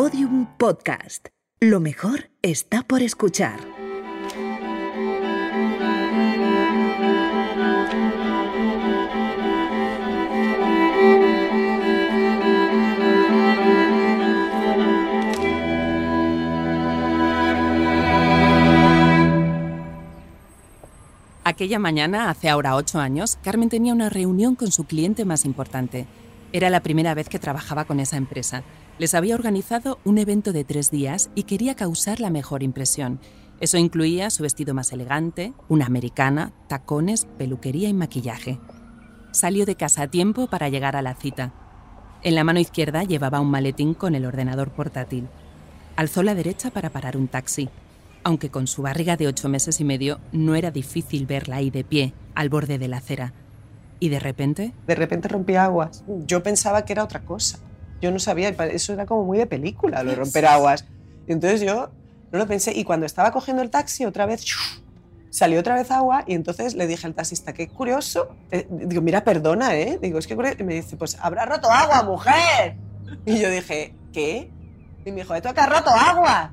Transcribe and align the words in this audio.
Podium 0.00 0.46
Podcast. 0.58 1.26
Lo 1.58 1.80
mejor 1.80 2.30
está 2.40 2.84
por 2.84 3.02
escuchar. 3.02 3.58
Aquella 21.42 21.80
mañana, 21.80 22.30
hace 22.30 22.48
ahora 22.48 22.76
ocho 22.76 23.00
años, 23.00 23.36
Carmen 23.42 23.68
tenía 23.68 23.92
una 23.92 24.08
reunión 24.10 24.54
con 24.54 24.70
su 24.70 24.84
cliente 24.84 25.24
más 25.24 25.44
importante. 25.44 26.06
Era 26.52 26.70
la 26.70 26.84
primera 26.84 27.14
vez 27.14 27.28
que 27.28 27.40
trabajaba 27.40 27.84
con 27.84 27.98
esa 27.98 28.16
empresa. 28.16 28.62
Les 28.98 29.14
había 29.14 29.34
organizado 29.34 29.98
un 30.04 30.18
evento 30.18 30.52
de 30.52 30.64
tres 30.64 30.90
días 30.90 31.30
y 31.34 31.44
quería 31.44 31.74
causar 31.74 32.20
la 32.20 32.30
mejor 32.30 32.62
impresión. 32.62 33.20
Eso 33.60 33.76
incluía 33.78 34.30
su 34.30 34.42
vestido 34.42 34.74
más 34.74 34.92
elegante, 34.92 35.52
una 35.68 35.86
americana, 35.86 36.52
tacones, 36.68 37.26
peluquería 37.38 37.88
y 37.88 37.94
maquillaje. 37.94 38.58
Salió 39.30 39.66
de 39.66 39.76
casa 39.76 40.02
a 40.02 40.08
tiempo 40.08 40.48
para 40.48 40.68
llegar 40.68 40.96
a 40.96 41.02
la 41.02 41.14
cita. 41.14 41.52
En 42.22 42.34
la 42.34 42.44
mano 42.44 42.60
izquierda 42.60 43.04
llevaba 43.04 43.40
un 43.40 43.50
maletín 43.50 43.94
con 43.94 44.14
el 44.14 44.26
ordenador 44.26 44.70
portátil. 44.70 45.28
Alzó 45.96 46.22
la 46.22 46.34
derecha 46.34 46.70
para 46.70 46.90
parar 46.90 47.16
un 47.16 47.28
taxi 47.28 47.68
aunque 48.28 48.50
con 48.50 48.66
su 48.66 48.82
barriga 48.82 49.16
de 49.16 49.26
ocho 49.26 49.48
meses 49.48 49.80
y 49.80 49.84
medio 49.84 50.20
no 50.32 50.54
era 50.54 50.70
difícil 50.70 51.26
verla 51.26 51.56
ahí 51.56 51.70
de 51.70 51.84
pie, 51.84 52.12
al 52.34 52.48
borde 52.48 52.78
de 52.78 52.88
la 52.88 52.98
acera. 52.98 53.32
Y 54.00 54.10
de 54.10 54.20
repente... 54.20 54.74
De 54.86 54.94
repente 54.94 55.28
rompía 55.28 55.64
aguas. 55.64 56.04
Yo 56.26 56.42
pensaba 56.42 56.84
que 56.84 56.92
era 56.92 57.04
otra 57.04 57.20
cosa. 57.20 57.58
Yo 58.00 58.10
no 58.10 58.18
sabía, 58.18 58.48
eso 58.48 58.92
era 58.92 59.06
como 59.06 59.24
muy 59.24 59.38
de 59.38 59.46
película, 59.46 60.02
lo 60.02 60.10
de 60.10 60.16
romper 60.24 60.46
aguas. 60.46 60.84
Y 61.26 61.32
entonces 61.32 61.60
yo 61.60 61.90
no 62.32 62.38
lo 62.38 62.46
pensé. 62.46 62.72
Y 62.72 62.84
cuando 62.84 63.06
estaba 63.06 63.32
cogiendo 63.32 63.62
el 63.62 63.70
taxi, 63.70 64.04
otra 64.04 64.26
vez 64.26 64.44
salió 65.30 65.60
otra 65.60 65.74
vez 65.74 65.90
agua 65.90 66.24
y 66.26 66.34
entonces 66.34 66.74
le 66.74 66.86
dije 66.86 67.06
al 67.06 67.14
taxista, 67.14 67.52
qué 67.52 67.68
curioso. 67.68 68.28
Eh, 68.50 68.66
digo, 68.70 69.02
mira, 69.02 69.24
perdona, 69.24 69.76
¿eh? 69.76 69.98
Digo, 70.00 70.18
es 70.18 70.26
que 70.26 70.34
curioso. 70.34 70.56
Y 70.58 70.64
me 70.64 70.74
dice, 70.74 70.96
pues 70.96 71.18
habrá 71.20 71.44
roto 71.44 71.70
agua, 71.70 72.02
mujer. 72.02 72.76
Y 73.24 73.38
yo 73.38 73.50
dije, 73.50 73.94
¿qué? 74.12 74.50
Y 75.04 75.10
me 75.12 75.22
dijo, 75.22 75.34
esto 75.34 75.52
que 75.54 75.60
ha 75.60 75.66
roto 75.66 75.90
agua. 75.90 76.52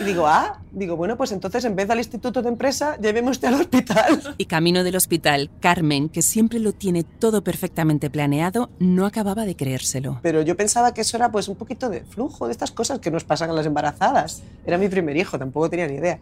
Y 0.00 0.04
digo, 0.04 0.26
ah, 0.26 0.58
digo, 0.72 0.96
bueno, 0.96 1.18
pues 1.18 1.30
entonces 1.30 1.62
en 1.66 1.76
vez 1.76 1.86
del 1.86 1.98
instituto 1.98 2.40
de 2.40 2.48
empresa, 2.48 2.96
llevémoste 2.96 3.46
al 3.46 3.54
hospital. 3.54 4.34
Y 4.38 4.46
camino 4.46 4.82
del 4.82 4.96
hospital, 4.96 5.50
Carmen, 5.60 6.08
que 6.08 6.22
siempre 6.22 6.58
lo 6.58 6.72
tiene 6.72 7.04
todo 7.04 7.44
perfectamente 7.44 8.08
planeado, 8.08 8.70
no 8.78 9.04
acababa 9.04 9.44
de 9.44 9.56
creérselo. 9.56 10.18
Pero 10.22 10.40
yo 10.40 10.56
pensaba 10.56 10.94
que 10.94 11.02
eso 11.02 11.18
era 11.18 11.30
pues 11.30 11.48
un 11.48 11.56
poquito 11.56 11.90
de 11.90 12.00
flujo, 12.00 12.46
de 12.46 12.52
estas 12.52 12.70
cosas 12.70 13.00
que 13.00 13.10
nos 13.10 13.24
pasan 13.24 13.50
a 13.50 13.52
las 13.52 13.66
embarazadas. 13.66 14.42
Era 14.64 14.78
mi 14.78 14.88
primer 14.88 15.18
hijo, 15.18 15.38
tampoco 15.38 15.68
tenía 15.68 15.86
ni 15.86 15.96
idea. 15.96 16.18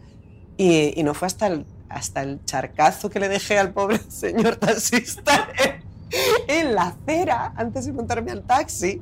Y, 0.57 0.99
y 0.99 1.03
no 1.03 1.13
fue 1.13 1.27
hasta 1.27 1.47
el, 1.47 1.65
hasta 1.87 2.21
el 2.21 2.43
charcazo 2.43 3.09
que 3.09 3.21
le 3.21 3.29
dejé 3.29 3.57
al 3.57 3.71
pobre 3.71 3.99
señor 4.09 4.57
taxista 4.57 5.47
en 6.47 6.75
la 6.75 6.87
acera 6.87 7.53
antes 7.55 7.85
de 7.85 7.93
montarme 7.93 8.31
al 8.31 8.43
taxi, 8.43 9.01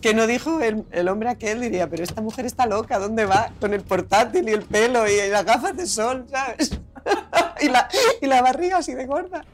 que 0.00 0.14
no 0.14 0.26
dijo 0.26 0.60
el, 0.60 0.84
el, 0.92 1.08
hombre 1.08 1.28
aquel, 1.28 1.60
diría, 1.60 1.88
pero 1.88 2.02
esta 2.02 2.20
mujer 2.20 2.46
está 2.46 2.66
loca, 2.66 2.98
¿dónde 2.98 3.24
va? 3.24 3.52
Con 3.60 3.74
el 3.74 3.82
portátil 3.82 4.48
y 4.48 4.52
el 4.52 4.62
pelo 4.62 5.06
y, 5.08 5.28
las 5.28 5.44
gafas 5.44 5.76
de 5.76 5.86
sol, 5.86 6.26
¿sabes? 6.30 6.78
y, 7.60 7.68
la, 7.68 7.88
y 8.20 8.26
la 8.26 8.42
barriga 8.42 8.78
así 8.78 8.94
de 8.94 9.06
gorda. 9.06 9.44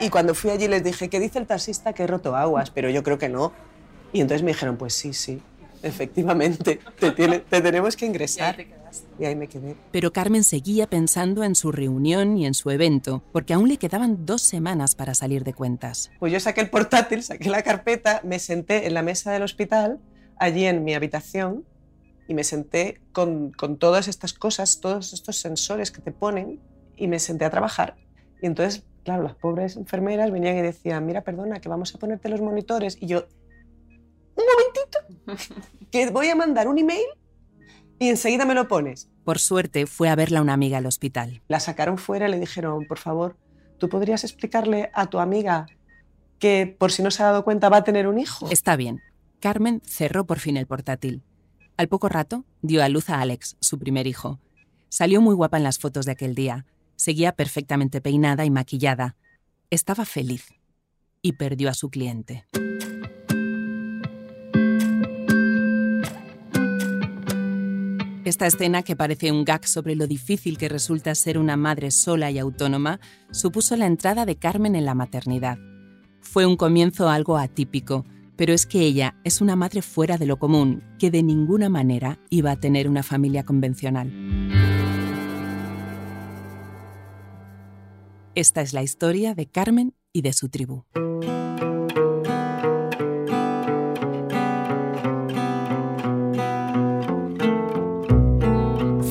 Y 0.00 0.10
cuando 0.10 0.34
fui 0.34 0.50
allí 0.50 0.68
les 0.68 0.84
dije, 0.84 1.08
¿qué 1.08 1.20
dice 1.20 1.38
el 1.38 1.46
taxista 1.46 1.92
que 1.92 2.04
he 2.04 2.06
roto 2.06 2.36
aguas? 2.36 2.70
Pero 2.70 2.90
yo 2.90 3.02
creo 3.02 3.18
que 3.18 3.28
no. 3.28 3.52
Y 4.12 4.20
entonces 4.20 4.42
me 4.42 4.52
dijeron, 4.52 4.76
pues 4.76 4.94
sí, 4.94 5.12
sí, 5.12 5.42
efectivamente, 5.82 6.80
te, 6.98 7.10
tiene, 7.12 7.40
te 7.40 7.60
tenemos 7.60 7.96
que 7.96 8.06
ingresar. 8.06 8.56
Y 9.18 9.24
ahí 9.24 9.36
me 9.36 9.48
quedé. 9.48 9.76
Pero 9.92 10.12
Carmen 10.12 10.44
seguía 10.44 10.88
pensando 10.88 11.44
en 11.44 11.54
su 11.54 11.72
reunión 11.72 12.36
y 12.36 12.46
en 12.46 12.54
su 12.54 12.70
evento, 12.70 13.22
porque 13.32 13.54
aún 13.54 13.68
le 13.68 13.76
quedaban 13.76 14.24
dos 14.24 14.42
semanas 14.42 14.94
para 14.94 15.14
salir 15.14 15.44
de 15.44 15.52
cuentas. 15.52 16.10
Pues 16.18 16.32
yo 16.32 16.40
saqué 16.40 16.60
el 16.60 16.70
portátil, 16.70 17.22
saqué 17.22 17.50
la 17.50 17.62
carpeta, 17.62 18.20
me 18.24 18.38
senté 18.38 18.86
en 18.86 18.94
la 18.94 19.02
mesa 19.02 19.32
del 19.32 19.42
hospital, 19.42 19.98
allí 20.36 20.64
en 20.64 20.84
mi 20.84 20.94
habitación, 20.94 21.64
y 22.26 22.34
me 22.34 22.44
senté 22.44 23.00
con, 23.12 23.52
con 23.52 23.78
todas 23.78 24.08
estas 24.08 24.32
cosas, 24.32 24.80
todos 24.80 25.12
estos 25.12 25.36
sensores 25.36 25.90
que 25.90 26.00
te 26.00 26.12
ponen, 26.12 26.60
y 26.96 27.08
me 27.08 27.18
senté 27.18 27.44
a 27.44 27.50
trabajar. 27.50 27.96
Y 28.42 28.46
entonces, 28.46 28.84
claro, 29.04 29.22
las 29.22 29.34
pobres 29.34 29.76
enfermeras 29.76 30.30
venían 30.30 30.56
y 30.56 30.62
decían, 30.62 31.06
mira, 31.06 31.22
perdona, 31.22 31.60
que 31.60 31.68
vamos 31.68 31.94
a 31.94 31.98
ponerte 31.98 32.28
los 32.28 32.40
monitores. 32.40 32.96
Y 33.00 33.06
yo, 33.06 33.26
un 34.38 34.44
momentito, 35.26 35.48
que 35.90 36.10
voy 36.10 36.28
a 36.28 36.34
mandar 36.34 36.68
un 36.68 36.78
email 36.78 37.06
y 37.98 38.08
enseguida 38.08 38.44
me 38.44 38.54
lo 38.54 38.68
pones. 38.68 39.08
Por 39.24 39.38
suerte 39.38 39.86
fue 39.86 40.08
a 40.08 40.14
verla 40.14 40.40
una 40.40 40.54
amiga 40.54 40.78
al 40.78 40.86
hospital. 40.86 41.42
La 41.48 41.60
sacaron 41.60 41.98
fuera 41.98 42.28
y 42.28 42.30
le 42.30 42.40
dijeron, 42.40 42.86
por 42.86 42.98
favor, 42.98 43.36
¿tú 43.78 43.88
podrías 43.88 44.24
explicarle 44.24 44.90
a 44.94 45.06
tu 45.06 45.18
amiga 45.18 45.66
que 46.38 46.76
por 46.78 46.92
si 46.92 47.02
no 47.02 47.10
se 47.10 47.22
ha 47.22 47.26
dado 47.26 47.44
cuenta 47.44 47.68
va 47.68 47.78
a 47.78 47.84
tener 47.84 48.06
un 48.06 48.18
hijo? 48.18 48.48
Está 48.50 48.76
bien. 48.76 49.00
Carmen 49.40 49.82
cerró 49.84 50.26
por 50.26 50.38
fin 50.38 50.56
el 50.56 50.66
portátil. 50.66 51.22
Al 51.76 51.88
poco 51.88 52.08
rato 52.08 52.44
dio 52.62 52.82
a 52.82 52.88
luz 52.88 53.10
a 53.10 53.20
Alex, 53.20 53.56
su 53.60 53.78
primer 53.78 54.06
hijo. 54.06 54.40
Salió 54.88 55.20
muy 55.20 55.34
guapa 55.34 55.58
en 55.58 55.64
las 55.64 55.78
fotos 55.78 56.06
de 56.06 56.12
aquel 56.12 56.34
día. 56.34 56.66
Seguía 56.96 57.32
perfectamente 57.32 58.00
peinada 58.00 58.44
y 58.44 58.50
maquillada. 58.50 59.16
Estaba 59.70 60.04
feliz. 60.04 60.46
Y 61.22 61.32
perdió 61.32 61.68
a 61.68 61.74
su 61.74 61.90
cliente. 61.90 62.46
Esta 68.28 68.46
escena, 68.46 68.82
que 68.82 68.94
parece 68.94 69.32
un 69.32 69.42
gag 69.42 69.66
sobre 69.66 69.96
lo 69.96 70.06
difícil 70.06 70.58
que 70.58 70.68
resulta 70.68 71.14
ser 71.14 71.38
una 71.38 71.56
madre 71.56 71.90
sola 71.90 72.30
y 72.30 72.38
autónoma, 72.38 73.00
supuso 73.30 73.74
la 73.74 73.86
entrada 73.86 74.26
de 74.26 74.36
Carmen 74.36 74.76
en 74.76 74.84
la 74.84 74.94
maternidad. 74.94 75.58
Fue 76.20 76.44
un 76.44 76.58
comienzo 76.58 77.08
algo 77.08 77.38
atípico, 77.38 78.04
pero 78.36 78.52
es 78.52 78.66
que 78.66 78.80
ella 78.80 79.14
es 79.24 79.40
una 79.40 79.56
madre 79.56 79.80
fuera 79.80 80.18
de 80.18 80.26
lo 80.26 80.38
común, 80.38 80.84
que 80.98 81.10
de 81.10 81.22
ninguna 81.22 81.70
manera 81.70 82.18
iba 82.28 82.50
a 82.50 82.56
tener 82.56 82.86
una 82.86 83.02
familia 83.02 83.44
convencional. 83.44 84.12
Esta 88.34 88.60
es 88.60 88.74
la 88.74 88.82
historia 88.82 89.34
de 89.34 89.46
Carmen 89.46 89.94
y 90.12 90.20
de 90.20 90.34
su 90.34 90.50
tribu. 90.50 90.84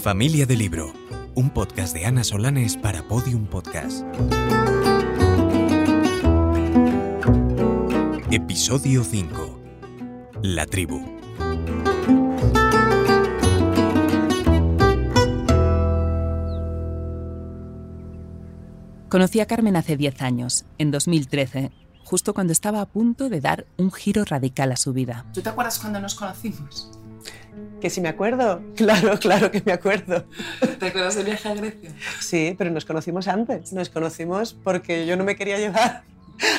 Familia 0.08 0.46
de 0.46 0.56
Libro, 0.56 0.94
un 1.36 1.50
podcast 1.50 1.94
de 1.94 2.06
Ana 2.06 2.24
Solanes 2.24 2.78
para 2.78 3.06
Podium 3.10 3.46
Podcast. 3.46 4.06
Episodio 8.32 9.04
5. 9.04 9.60
La 10.44 10.66
tribu. 10.66 11.02
Conocí 19.10 19.42
a 19.42 19.46
Carmen 19.46 19.76
hace 19.76 19.98
10 19.98 20.22
años, 20.22 20.64
en 20.78 20.92
2013, 20.92 21.74
justo 22.06 22.34
cuando 22.34 22.54
estaba 22.54 22.80
a 22.80 22.86
punto 22.86 23.28
de 23.28 23.42
dar 23.42 23.66
un 23.76 23.92
giro 23.92 24.24
radical 24.24 24.72
a 24.72 24.78
su 24.78 24.94
vida. 24.94 25.26
¿Tú 25.34 25.42
te 25.42 25.50
acuerdas 25.50 25.78
cuando 25.80 26.00
nos 26.00 26.16
conocimos? 26.16 26.97
Que 27.82 27.90
si 27.90 28.02
me 28.02 28.10
acuerdo, 28.10 28.62
claro, 28.76 29.18
claro 29.20 29.52
que 29.52 29.62
me 29.66 29.72
acuerdo. 29.72 30.26
¿Te 30.80 30.88
acuerdas 30.88 31.16
del 31.16 31.26
viaje 31.26 31.50
a 31.50 31.54
Grecia? 31.54 31.92
Sí, 32.20 32.56
pero 32.58 32.72
nos 32.72 32.86
conocimos 32.86 33.28
antes. 33.28 33.74
Nos 33.74 33.90
conocimos 33.90 34.54
porque 34.54 35.06
yo 35.06 35.16
no 35.16 35.24
me 35.24 35.36
quería 35.36 35.58
llevar 35.58 36.04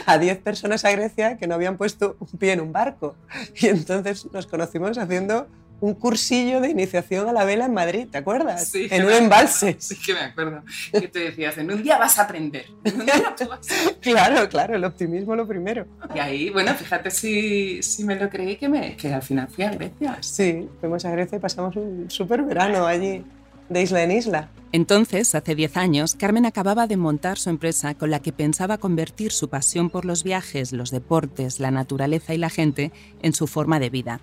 a 0.06 0.18
10 0.18 0.38
personas 0.38 0.84
a 0.84 0.90
Grecia 0.92 1.36
que 1.36 1.46
no 1.46 1.54
habían 1.54 1.76
puesto 1.76 2.16
un 2.20 2.38
pie 2.38 2.52
en 2.52 2.60
un 2.60 2.72
barco. 2.72 3.16
Y 3.60 3.66
entonces 3.66 4.26
nos 4.32 4.46
conocimos 4.46 4.98
haciendo 4.98 5.48
un 5.80 5.94
cursillo 5.94 6.60
de 6.60 6.70
iniciación 6.70 7.28
a 7.28 7.32
la 7.32 7.44
vela 7.44 7.66
en 7.66 7.74
Madrid, 7.74 8.08
¿te 8.10 8.18
acuerdas? 8.18 8.68
Sí, 8.68 8.88
en 8.90 9.04
un 9.04 9.12
embalse. 9.12 9.76
Sí 9.88 9.96
que 9.96 10.12
me 10.12 10.20
acuerdo. 10.20 10.62
Que 10.92 11.08
te 11.08 11.20
decías, 11.20 11.56
en 11.58 11.70
un 11.70 11.82
día 11.82 11.98
vas 11.98 12.18
a 12.18 12.22
aprender. 12.22 12.66
En 12.84 13.00
un 13.00 13.06
día 13.06 13.34
tú 13.36 13.48
vas 13.48 13.70
a... 13.70 13.94
claro, 14.00 14.48
claro, 14.48 14.76
el 14.76 14.84
optimismo 14.84 15.34
lo 15.36 15.46
primero. 15.46 15.86
Y 16.14 16.18
ahí, 16.18 16.50
bueno, 16.50 16.74
fíjate 16.74 17.10
si, 17.10 17.82
si 17.82 18.04
me 18.04 18.16
lo 18.16 18.28
creí 18.28 18.56
que, 18.56 18.68
me, 18.68 18.96
que 18.96 19.12
al 19.12 19.22
final 19.22 19.48
fui 19.48 19.64
a 19.64 19.70
Grecia. 19.70 20.18
Sí, 20.20 20.68
fuimos 20.80 21.04
a 21.04 21.10
Grecia 21.10 21.36
y 21.36 21.40
pasamos 21.40 21.76
un 21.76 22.10
súper 22.10 22.42
verano 22.42 22.86
allí, 22.86 23.24
de 23.68 23.82
isla 23.82 24.02
en 24.02 24.10
isla. 24.10 24.50
Entonces, 24.72 25.34
hace 25.34 25.54
10 25.54 25.76
años, 25.78 26.14
Carmen 26.14 26.44
acababa 26.44 26.86
de 26.86 26.98
montar 26.98 27.38
su 27.38 27.48
empresa 27.48 27.94
con 27.94 28.10
la 28.10 28.20
que 28.20 28.32
pensaba 28.32 28.76
convertir 28.76 29.32
su 29.32 29.48
pasión 29.48 29.88
por 29.88 30.04
los 30.04 30.24
viajes, 30.24 30.72
los 30.72 30.90
deportes, 30.90 31.58
la 31.58 31.70
naturaleza 31.70 32.34
y 32.34 32.38
la 32.38 32.50
gente 32.50 32.92
en 33.22 33.32
su 33.32 33.46
forma 33.46 33.80
de 33.80 33.88
vida. 33.88 34.20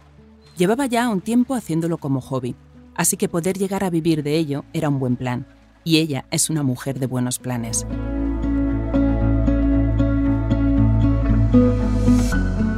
Llevaba 0.58 0.86
ya 0.86 1.10
un 1.10 1.20
tiempo 1.20 1.54
haciéndolo 1.54 1.98
como 1.98 2.22
hobby, 2.22 2.56
así 2.96 3.18
que 3.18 3.28
poder 3.28 3.58
llegar 3.58 3.84
a 3.84 3.90
vivir 3.90 4.24
de 4.24 4.38
ello 4.38 4.64
era 4.72 4.88
un 4.88 5.00
buen 5.00 5.18
plan, 5.18 5.46
y 5.84 5.98
ella 5.98 6.26
es 6.32 6.50
una 6.50 6.64
mujer 6.64 6.98
de 6.98 7.08
buenos 7.08 7.40
planes. 7.40 7.86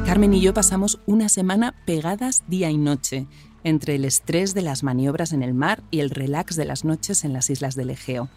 Carmen 0.04 0.34
y 0.34 0.40
yo 0.40 0.52
pasamos 0.52 0.98
una 1.06 1.28
semana 1.28 1.74
pegadas 1.86 2.42
día 2.48 2.70
y 2.70 2.78
noche. 2.78 3.26
entre 3.64 3.96
el 3.96 4.04
estrés 4.04 4.54
de 4.54 4.62
las 4.62 4.84
maniobras 4.84 5.32
en 5.32 5.42
el 5.42 5.52
mar 5.52 5.82
y 5.90 5.98
el 5.98 6.10
relax 6.10 6.54
de 6.54 6.64
las 6.64 6.84
noches 6.84 7.24
en 7.24 7.32
las 7.32 7.50
islas 7.50 7.74
del 7.74 7.90
Egeo. 7.90 8.28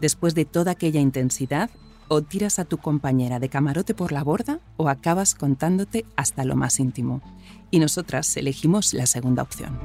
Después 0.00 0.34
de 0.34 0.44
toda 0.44 0.70
aquella 0.70 1.00
intensidad, 1.00 1.70
o 2.12 2.22
tiras 2.22 2.58
a 2.58 2.64
tu 2.64 2.78
compañera 2.78 3.38
de 3.38 3.48
camarote 3.48 3.94
por 3.94 4.10
la 4.10 4.24
borda 4.24 4.58
o 4.76 4.88
acabas 4.88 5.36
contándote 5.36 6.04
hasta 6.16 6.44
lo 6.44 6.56
más 6.56 6.80
íntimo. 6.80 7.20
Y 7.70 7.78
nosotras 7.78 8.36
elegimos 8.36 8.92
la 8.94 9.06
segunda 9.06 9.42
opción. 9.42 9.78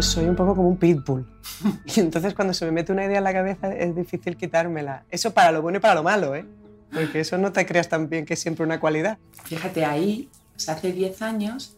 Soy 0.00 0.26
un 0.26 0.36
poco 0.36 0.54
como 0.54 0.68
un 0.68 0.76
pitbull. 0.76 1.26
Y 1.86 2.00
entonces 2.00 2.34
cuando 2.34 2.52
se 2.52 2.64
me 2.66 2.72
mete 2.72 2.92
una 2.92 3.04
idea 3.04 3.18
en 3.18 3.24
la 3.24 3.32
cabeza 3.32 3.72
es 3.74 3.96
difícil 3.96 4.36
quitármela. 4.36 5.04
Eso 5.10 5.32
para 5.32 5.50
lo 5.50 5.62
bueno 5.62 5.78
y 5.78 5.80
para 5.80 5.94
lo 5.94 6.02
malo, 6.02 6.34
¿eh? 6.34 6.44
Porque 6.92 7.20
eso 7.20 7.38
no 7.38 7.52
te 7.52 7.66
creas 7.66 7.88
tan 7.88 8.08
bien 8.08 8.24
que 8.24 8.34
es 8.34 8.40
siempre 8.40 8.64
una 8.64 8.78
cualidad. 8.78 9.18
Fíjate, 9.44 9.84
ahí, 9.84 10.28
o 10.54 10.58
sea, 10.58 10.74
hace 10.74 10.92
10 10.92 11.22
años, 11.22 11.76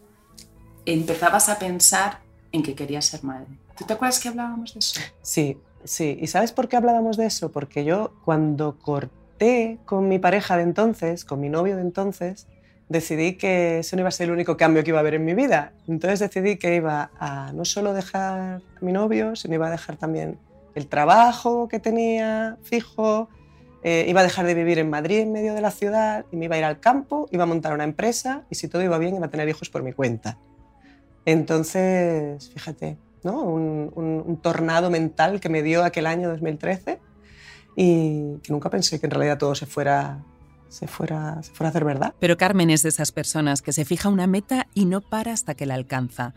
empezabas 0.85 1.49
a 1.49 1.57
pensar 1.57 2.19
en 2.51 2.63
que 2.63 2.75
querías 2.75 3.05
ser 3.05 3.23
madre. 3.23 3.47
¿Tú 3.77 3.85
te 3.85 3.93
acuerdas 3.93 4.19
que 4.19 4.29
hablábamos 4.29 4.73
de 4.73 4.79
eso? 4.79 4.99
Sí, 5.21 5.57
sí. 5.83 6.17
¿Y 6.19 6.27
sabes 6.27 6.51
por 6.51 6.67
qué 6.67 6.77
hablábamos 6.77 7.17
de 7.17 7.25
eso? 7.25 7.51
Porque 7.51 7.85
yo 7.85 8.13
cuando 8.25 8.77
corté 8.77 9.26
con 9.85 10.07
mi 10.07 10.19
pareja 10.19 10.57
de 10.57 10.63
entonces, 10.63 11.25
con 11.25 11.39
mi 11.39 11.49
novio 11.49 11.75
de 11.75 11.81
entonces, 11.81 12.47
decidí 12.89 13.33
que 13.33 13.79
ese 13.79 13.95
no 13.95 14.01
iba 14.01 14.09
a 14.09 14.11
ser 14.11 14.27
el 14.27 14.33
único 14.33 14.57
cambio 14.57 14.83
que 14.83 14.89
iba 14.89 14.99
a 14.99 15.01
haber 15.01 15.15
en 15.15 15.25
mi 15.25 15.33
vida. 15.33 15.73
Entonces 15.87 16.19
decidí 16.19 16.57
que 16.57 16.75
iba 16.75 17.11
a 17.19 17.51
no 17.53 17.65
solo 17.65 17.93
dejar 17.93 18.39
a 18.39 18.61
mi 18.81 18.91
novio, 18.91 19.35
sino 19.35 19.55
iba 19.55 19.67
a 19.67 19.71
dejar 19.71 19.97
también 19.97 20.39
el 20.75 20.87
trabajo 20.87 21.67
que 21.67 21.79
tenía 21.79 22.57
fijo, 22.63 23.29
eh, 23.83 24.05
iba 24.07 24.21
a 24.21 24.23
dejar 24.23 24.45
de 24.45 24.53
vivir 24.53 24.79
en 24.79 24.89
Madrid 24.89 25.19
en 25.19 25.31
medio 25.31 25.53
de 25.53 25.61
la 25.61 25.71
ciudad 25.71 26.25
y 26.31 26.37
me 26.37 26.45
iba 26.45 26.55
a 26.55 26.59
ir 26.59 26.65
al 26.65 26.79
campo, 26.79 27.27
iba 27.31 27.43
a 27.43 27.47
montar 27.47 27.73
una 27.73 27.83
empresa 27.83 28.43
y 28.49 28.55
si 28.55 28.67
todo 28.67 28.81
iba 28.81 28.97
bien 28.97 29.15
iba 29.15 29.25
a 29.27 29.29
tener 29.29 29.47
hijos 29.49 29.69
por 29.69 29.83
mi 29.83 29.93
cuenta. 29.93 30.37
Entonces, 31.25 32.49
fíjate, 32.53 32.97
¿no? 33.23 33.41
un, 33.41 33.91
un, 33.95 34.23
un 34.25 34.37
tornado 34.37 34.89
mental 34.89 35.39
que 35.39 35.49
me 35.49 35.61
dio 35.61 35.83
aquel 35.83 36.07
año 36.07 36.29
2013 36.29 36.99
y 37.79 38.39
que 38.39 38.51
nunca 38.51 38.71
pensé 38.71 38.99
que 38.99 39.05
en 39.05 39.11
realidad 39.11 39.37
todo 39.37 39.53
se 39.53 39.67
fuera 39.67 40.19
se 40.67 40.87
fuera, 40.87 41.41
se 41.43 41.51
fuera 41.51 41.67
a 41.67 41.69
hacer 41.69 41.85
verdad. 41.85 42.13
Pero 42.19 42.35
Carmen 42.35 42.69
es 42.69 42.83
de 42.83 42.89
esas 42.89 43.13
personas 43.13 43.61
que 43.61 43.71
se 43.71 43.85
fija 43.85 44.09
una 44.09 44.27
meta 44.27 44.67
y 44.73 44.85
no 44.85 44.99
para 44.99 45.31
hasta 45.31 45.55
que 45.55 45.65
la 45.65 45.75
alcanza. 45.75 46.33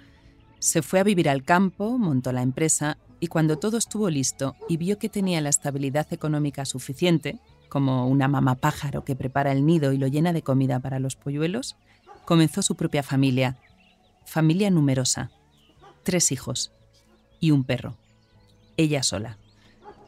Se 0.61 0.83
fue 0.83 1.01
a 1.01 1.05
vivir 1.05 1.29
al 1.29 1.43
campo, 1.43 1.99
montó 1.99 2.31
la 2.31 2.43
empresa 2.43 2.99
y 3.19 3.27
cuando 3.27 3.59
todo 3.59 3.79
estuvo 3.79 4.09
listo 4.11 4.55
y 4.69 4.77
vio 4.77 4.99
que 4.99 5.09
tenía 5.09 5.41
la 5.41 5.49
estabilidad 5.49 6.07
económica 6.13 6.65
suficiente, 6.65 7.41
como 7.69 8.07
una 8.07 8.29
mamá 8.29 8.57
pájaro 8.57 9.05
que 9.05 9.17
prepara 9.17 9.51
el 9.51 9.67
nido 9.67 9.93
y 9.93 9.99
lo 9.99 10.07
llena 10.07 10.33
de 10.33 10.43
comida 10.43 10.79
para 10.79 11.01
los 11.01 11.17
polluelos, 11.17 11.77
comenzó 12.25 12.63
su 12.63 12.77
propia 12.77 13.03
familia. 13.03 13.57
Familia 14.27 14.71
numerosa. 14.71 15.31
Tres 16.05 16.31
hijos. 16.31 16.73
Y 17.41 17.51
un 17.51 17.65
perro. 17.65 17.97
Ella 18.77 19.03
sola 19.03 19.40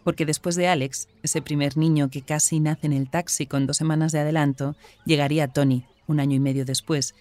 porque 0.04 0.26
después 0.26 0.56
de 0.56 0.68
Alex, 0.68 1.08
ese 1.22 1.42
primer 1.42 1.76
niño 1.76 2.10
que 2.10 2.22
casi 2.22 2.60
nace 2.60 2.86
en 2.86 2.92
el 2.92 3.10
taxi 3.10 3.46
con 3.46 3.66
dos 3.66 3.76
semanas 3.76 4.12
de 4.12 4.20
adelanto, 4.20 4.76
llegaría 5.04 5.48
Tony, 5.48 5.84
un 6.06 6.20
año 6.20 6.36
y 6.36 6.40
medio 6.40 6.64
después, 6.64 7.14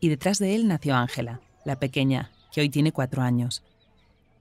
y 0.00 0.08
detrás 0.08 0.38
de 0.38 0.54
él 0.54 0.68
nació 0.68 0.94
Ángela, 0.94 1.40
la 1.64 1.78
pequeña, 1.78 2.30
que 2.52 2.60
hoy 2.60 2.68
tiene 2.68 2.92
cuatro 2.92 3.22
años. 3.22 3.62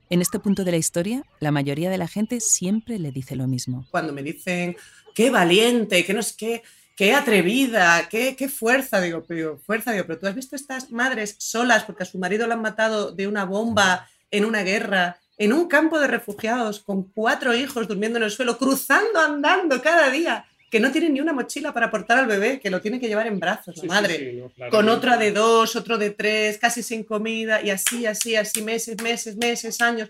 En 0.10 0.22
este 0.22 0.40
punto 0.40 0.64
de 0.64 0.72
la 0.72 0.78
historia, 0.78 1.24
la 1.40 1.52
mayoría 1.52 1.90
de 1.90 1.98
la 1.98 2.08
gente 2.08 2.40
siempre 2.40 2.98
le 2.98 3.12
dice 3.12 3.36
lo 3.36 3.48
mismo. 3.48 3.86
Cuando 3.92 4.14
me 4.14 4.24
dicen, 4.24 4.78
qué 5.14 5.30
valiente, 5.30 6.06
qué 6.06 6.14
no 6.14 6.22
es 6.22 6.32
qué, 6.32 6.64
qué 6.96 7.14
atrevida, 7.14 8.08
qué, 8.10 8.36
qué 8.38 8.48
fuerza, 8.48 9.02
digo, 9.02 9.26
pero, 9.28 9.58
fuerza, 9.58 9.92
digo, 9.92 10.06
pero 10.08 10.20
tú 10.20 10.28
has 10.28 10.36
visto 10.36 10.56
estas 10.56 10.92
madres 10.92 11.36
solas 11.40 11.84
porque 11.84 12.04
a 12.04 12.06
su 12.06 12.18
marido 12.20 12.48
lo 12.48 12.54
han 12.54 12.62
matado 12.62 13.12
de 13.12 13.28
una 13.28 13.44
bomba 13.44 14.08
en 14.32 14.46
una 14.46 14.64
guerra 14.64 15.20
en 15.38 15.54
un 15.54 15.68
campo 15.68 16.00
de 16.00 16.08
refugiados 16.08 16.80
con 16.80 17.04
cuatro 17.04 17.56
hijos 17.56 17.88
durmiendo 17.88 18.18
en 18.18 18.24
el 18.24 18.32
suelo, 18.32 18.58
cruzando, 18.58 19.20
andando 19.20 19.82
cada 19.82 20.10
día, 20.10 20.46
que 20.70 20.80
no 20.80 20.92
tienen 20.92 21.14
ni 21.14 21.22
una 21.22 21.34
mochila 21.34 21.74
para 21.74 21.90
portar 21.90 22.18
al 22.18 22.28
bebé, 22.28 22.60
que 22.60 22.70
lo 22.70 22.82
tiene 22.82 23.00
que 23.00 23.08
llevar 23.08 23.28
en 23.28 23.40
brazos, 23.40 23.78
la 23.78 23.84
madre, 23.86 24.18
sí, 24.18 24.32
sí, 24.32 24.38
no, 24.38 24.50
claro, 24.50 24.72
con 24.72 24.90
otra 24.90 25.18
de 25.18 25.32
dos, 25.32 25.76
otro 25.76 25.98
de 25.98 26.10
tres, 26.10 26.58
casi 26.58 26.84
sin 26.84 27.04
comida, 27.04 27.62
y 27.62 27.70
así, 27.70 28.06
así, 28.06 28.36
así, 28.36 28.62
meses, 28.62 29.02
meses, 29.02 29.38
meses, 29.38 29.80
años. 29.82 30.10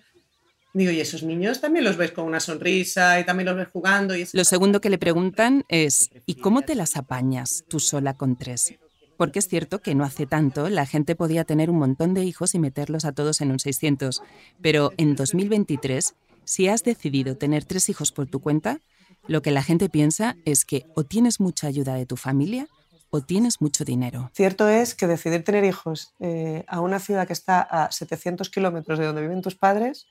Digo, 0.73 0.91
y 0.91 0.99
esos 0.99 1.23
niños 1.23 1.59
también 1.59 1.85
los 1.85 1.97
ves 1.97 2.11
con 2.11 2.25
una 2.25 2.39
sonrisa 2.39 3.19
y 3.19 3.25
también 3.25 3.47
los 3.47 3.55
ves 3.55 3.67
jugando. 3.71 4.15
Y 4.15 4.27
Lo 4.33 4.43
segundo 4.43 4.79
que 4.79 4.89
le 4.89 4.97
preguntan 4.97 5.63
es, 5.69 6.11
¿y 6.25 6.35
cómo 6.35 6.61
te 6.61 6.75
las 6.75 6.97
apañas 6.97 7.63
tú 7.67 7.79
sola 7.79 8.15
con 8.15 8.37
tres? 8.37 8.75
Porque 9.17 9.39
es 9.39 9.47
cierto 9.47 9.81
que 9.81 9.95
no 9.95 10.03
hace 10.03 10.27
tanto 10.27 10.69
la 10.69 10.85
gente 10.85 11.15
podía 11.15 11.43
tener 11.43 11.69
un 11.69 11.79
montón 11.79 12.13
de 12.13 12.23
hijos 12.23 12.55
y 12.55 12.59
meterlos 12.59 13.03
a 13.05 13.11
todos 13.11 13.41
en 13.41 13.51
un 13.51 13.59
600, 13.59 14.21
pero 14.61 14.91
en 14.97 15.15
2023, 15.15 16.15
si 16.45 16.67
has 16.67 16.83
decidido 16.83 17.35
tener 17.35 17.65
tres 17.65 17.89
hijos 17.89 18.11
por 18.11 18.27
tu 18.27 18.39
cuenta, 18.39 18.79
lo 19.27 19.41
que 19.41 19.51
la 19.51 19.63
gente 19.63 19.89
piensa 19.89 20.37
es 20.45 20.63
que 20.63 20.85
o 20.95 21.03
tienes 21.03 21.39
mucha 21.39 21.67
ayuda 21.67 21.95
de 21.95 22.05
tu 22.05 22.15
familia 22.15 22.67
o 23.09 23.21
tienes 23.21 23.61
mucho 23.61 23.83
dinero. 23.83 24.29
Cierto 24.33 24.67
es 24.69 24.95
que 24.95 25.07
decidir 25.07 25.43
tener 25.43 25.63
hijos 25.65 26.13
eh, 26.19 26.63
a 26.67 26.81
una 26.81 26.99
ciudad 26.99 27.25
que 27.25 27.33
está 27.33 27.61
a 27.61 27.91
700 27.91 28.49
kilómetros 28.49 28.99
de 28.99 29.05
donde 29.05 29.21
viven 29.21 29.41
tus 29.41 29.55
padres, 29.55 30.07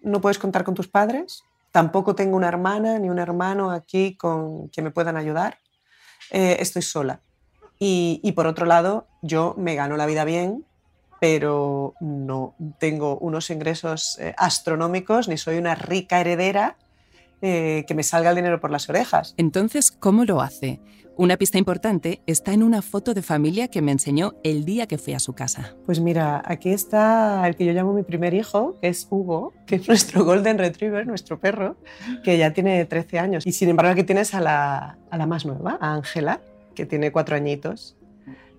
no 0.00 0.20
puedes 0.20 0.38
contar 0.38 0.64
con 0.64 0.74
tus 0.74 0.88
padres, 0.88 1.42
tampoco 1.72 2.14
tengo 2.14 2.36
una 2.36 2.48
hermana 2.48 2.98
ni 2.98 3.10
un 3.10 3.18
hermano 3.18 3.70
aquí 3.70 4.16
con 4.16 4.68
que 4.70 4.82
me 4.82 4.90
puedan 4.90 5.16
ayudar, 5.16 5.58
eh, 6.30 6.56
estoy 6.60 6.82
sola. 6.82 7.20
Y, 7.78 8.20
y, 8.22 8.32
por 8.32 8.46
otro 8.46 8.66
lado, 8.66 9.06
yo 9.22 9.54
me 9.56 9.74
gano 9.74 9.96
la 9.96 10.06
vida 10.06 10.24
bien, 10.24 10.64
pero 11.20 11.94
no 12.00 12.54
tengo 12.78 13.18
unos 13.18 13.50
ingresos 13.50 14.18
eh, 14.18 14.34
astronómicos, 14.36 15.28
ni 15.28 15.36
soy 15.36 15.58
una 15.58 15.74
rica 15.74 16.20
heredera 16.20 16.76
eh, 17.40 17.84
que 17.86 17.94
me 17.94 18.02
salga 18.02 18.30
el 18.30 18.36
dinero 18.36 18.60
por 18.60 18.70
las 18.70 18.88
orejas. 18.88 19.34
Entonces, 19.36 19.90
¿cómo 19.90 20.24
lo 20.24 20.40
hace? 20.40 20.80
Una 21.16 21.36
pista 21.36 21.58
importante 21.58 22.20
está 22.26 22.52
en 22.52 22.62
una 22.62 22.80
foto 22.80 23.12
de 23.12 23.22
familia 23.22 23.66
que 23.66 23.82
me 23.82 23.90
enseñó 23.90 24.34
el 24.44 24.64
día 24.64 24.86
que 24.86 24.98
fui 24.98 25.14
a 25.14 25.18
su 25.18 25.32
casa. 25.32 25.74
Pues 25.84 25.98
mira, 25.98 26.42
aquí 26.44 26.70
está 26.70 27.46
el 27.48 27.56
que 27.56 27.64
yo 27.64 27.72
llamo 27.72 27.92
mi 27.92 28.04
primer 28.04 28.34
hijo, 28.34 28.76
que 28.80 28.86
es 28.88 29.08
Hugo, 29.10 29.52
que 29.66 29.76
es 29.76 29.88
nuestro 29.88 30.24
Golden 30.24 30.58
Retriever, 30.58 31.06
nuestro 31.08 31.40
perro, 31.40 31.76
que 32.22 32.38
ya 32.38 32.52
tiene 32.52 32.84
13 32.84 33.18
años. 33.18 33.46
Y 33.46 33.52
sin 33.52 33.68
embargo 33.68 33.92
aquí 33.92 34.04
tienes 34.04 34.32
a 34.34 34.40
la, 34.40 34.98
a 35.10 35.16
la 35.16 35.26
más 35.26 35.44
nueva, 35.44 35.76
a 35.80 35.94
Ángela, 35.94 36.40
que 36.78 36.86
tiene 36.86 37.10
cuatro 37.10 37.34
añitos. 37.34 37.96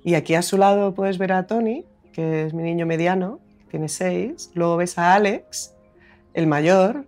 Y 0.04 0.16
aquí 0.16 0.36
a 0.36 0.42
su 0.42 0.58
lado 0.58 0.94
puedes 0.94 1.18
ver 1.18 1.32
a 1.32 1.48
Tony, 1.48 1.86
que 2.12 2.46
es 2.46 2.54
mi 2.54 2.64
niño 2.64 2.86
mediano, 2.86 3.40
que 3.64 3.72
tiene 3.72 3.88
seis. 3.88 4.52
Luego 4.54 4.78
ves 4.78 4.98
a 4.98 5.14
Alex, 5.16 5.74
el 6.34 6.46
mayor. 6.46 7.06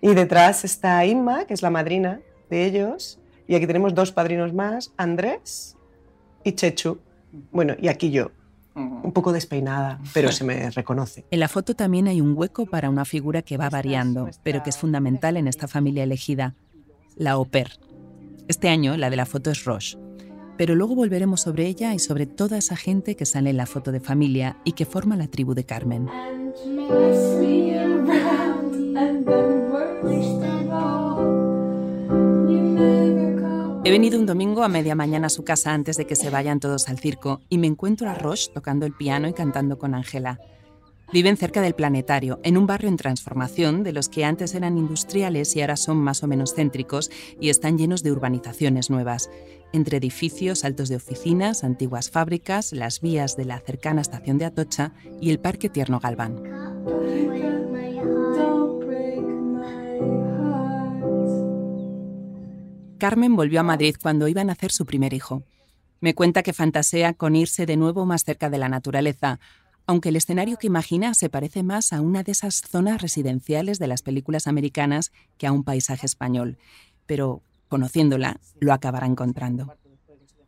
Y 0.00 0.14
detrás 0.14 0.64
está 0.64 1.04
Inma, 1.04 1.46
que 1.46 1.54
es 1.54 1.62
la 1.62 1.70
madrina 1.70 2.20
de 2.48 2.64
ellos. 2.64 3.18
Y 3.48 3.56
aquí 3.56 3.66
tenemos 3.66 3.94
dos 3.94 4.12
padrinos 4.12 4.54
más, 4.54 4.92
Andrés 4.96 5.76
y 6.44 6.52
Chechu. 6.52 6.98
Bueno, 7.50 7.74
y 7.80 7.88
aquí 7.88 8.10
yo, 8.10 8.30
un 8.74 9.12
poco 9.12 9.32
despeinada, 9.32 10.00
pero 10.14 10.30
se 10.30 10.44
me 10.44 10.70
reconoce. 10.70 11.24
En 11.30 11.40
la 11.40 11.48
foto 11.48 11.74
también 11.74 12.06
hay 12.06 12.20
un 12.20 12.36
hueco 12.36 12.66
para 12.66 12.88
una 12.88 13.04
figura 13.04 13.42
que 13.42 13.56
va 13.56 13.68
variando, 13.68 14.28
pero 14.44 14.62
que 14.62 14.70
es 14.70 14.76
fundamental 14.76 15.36
en 15.36 15.48
esta 15.48 15.66
familia 15.66 16.04
elegida, 16.04 16.54
la 17.16 17.32
au 17.32 17.46
pair. 17.46 17.80
Este 18.48 18.68
año 18.68 18.96
la 18.96 19.08
de 19.08 19.16
la 19.16 19.24
foto 19.24 19.50
es 19.50 19.64
Roche, 19.64 19.96
pero 20.56 20.74
luego 20.74 20.94
volveremos 20.94 21.40
sobre 21.40 21.66
ella 21.66 21.94
y 21.94 21.98
sobre 21.98 22.26
toda 22.26 22.58
esa 22.58 22.76
gente 22.76 23.16
que 23.16 23.26
sale 23.26 23.50
en 23.50 23.56
la 23.56 23.66
foto 23.66 23.92
de 23.92 24.00
familia 24.00 24.58
y 24.64 24.72
que 24.72 24.86
forma 24.86 25.16
la 25.16 25.28
tribu 25.28 25.54
de 25.54 25.64
Carmen. 25.64 26.08
He 33.84 33.90
venido 33.90 34.18
un 34.18 34.26
domingo 34.26 34.62
a 34.62 34.68
media 34.68 34.94
mañana 34.94 35.26
a 35.26 35.30
su 35.30 35.42
casa 35.42 35.72
antes 35.72 35.96
de 35.96 36.06
que 36.06 36.14
se 36.14 36.30
vayan 36.30 36.60
todos 36.60 36.88
al 36.88 37.00
circo 37.00 37.40
y 37.48 37.58
me 37.58 37.66
encuentro 37.66 38.08
a 38.08 38.14
Roche 38.14 38.50
tocando 38.54 38.86
el 38.86 38.92
piano 38.92 39.28
y 39.28 39.32
cantando 39.32 39.76
con 39.76 39.94
Ángela. 39.94 40.38
Viven 41.12 41.36
cerca 41.36 41.60
del 41.60 41.74
planetario, 41.74 42.40
en 42.42 42.56
un 42.56 42.66
barrio 42.66 42.88
en 42.88 42.96
transformación 42.96 43.82
de 43.82 43.92
los 43.92 44.08
que 44.08 44.24
antes 44.24 44.54
eran 44.54 44.78
industriales 44.78 45.54
y 45.56 45.60
ahora 45.60 45.76
son 45.76 45.98
más 45.98 46.22
o 46.22 46.26
menos 46.26 46.54
céntricos 46.54 47.10
y 47.38 47.50
están 47.50 47.76
llenos 47.76 48.02
de 48.02 48.12
urbanizaciones 48.12 48.88
nuevas, 48.88 49.28
entre 49.72 49.98
edificios 49.98 50.64
altos 50.64 50.88
de 50.88 50.96
oficinas, 50.96 51.64
antiguas 51.64 52.10
fábricas, 52.10 52.72
las 52.72 53.00
vías 53.00 53.36
de 53.36 53.44
la 53.44 53.60
cercana 53.60 54.00
estación 54.00 54.38
de 54.38 54.44
Atocha 54.44 54.92
y 55.20 55.30
el 55.30 55.38
Parque 55.38 55.68
Tierno 55.68 56.00
Galván. 56.00 56.42
Carmen 62.98 63.34
volvió 63.34 63.58
a 63.58 63.64
Madrid 63.64 63.96
cuando 64.00 64.28
iba 64.28 64.42
a 64.42 64.44
nacer 64.44 64.70
su 64.70 64.86
primer 64.86 65.12
hijo. 65.12 65.42
Me 66.00 66.14
cuenta 66.14 66.44
que 66.44 66.52
fantasea 66.52 67.14
con 67.14 67.34
irse 67.34 67.66
de 67.66 67.76
nuevo 67.76 68.06
más 68.06 68.22
cerca 68.22 68.48
de 68.48 68.58
la 68.58 68.68
naturaleza, 68.68 69.40
aunque 69.86 70.10
el 70.10 70.16
escenario 70.16 70.56
que 70.56 70.68
imagina 70.68 71.14
se 71.14 71.28
parece 71.28 71.62
más 71.62 71.92
a 71.92 72.00
una 72.00 72.22
de 72.22 72.32
esas 72.32 72.62
zonas 72.62 73.02
residenciales 73.02 73.78
de 73.78 73.88
las 73.88 74.02
películas 74.02 74.46
americanas 74.46 75.10
que 75.36 75.46
a 75.46 75.52
un 75.52 75.64
paisaje 75.64 76.06
español. 76.06 76.58
Pero, 77.06 77.42
conociéndola, 77.72 78.38
lo 78.60 78.74
acabará 78.74 79.06
encontrando. 79.06 79.74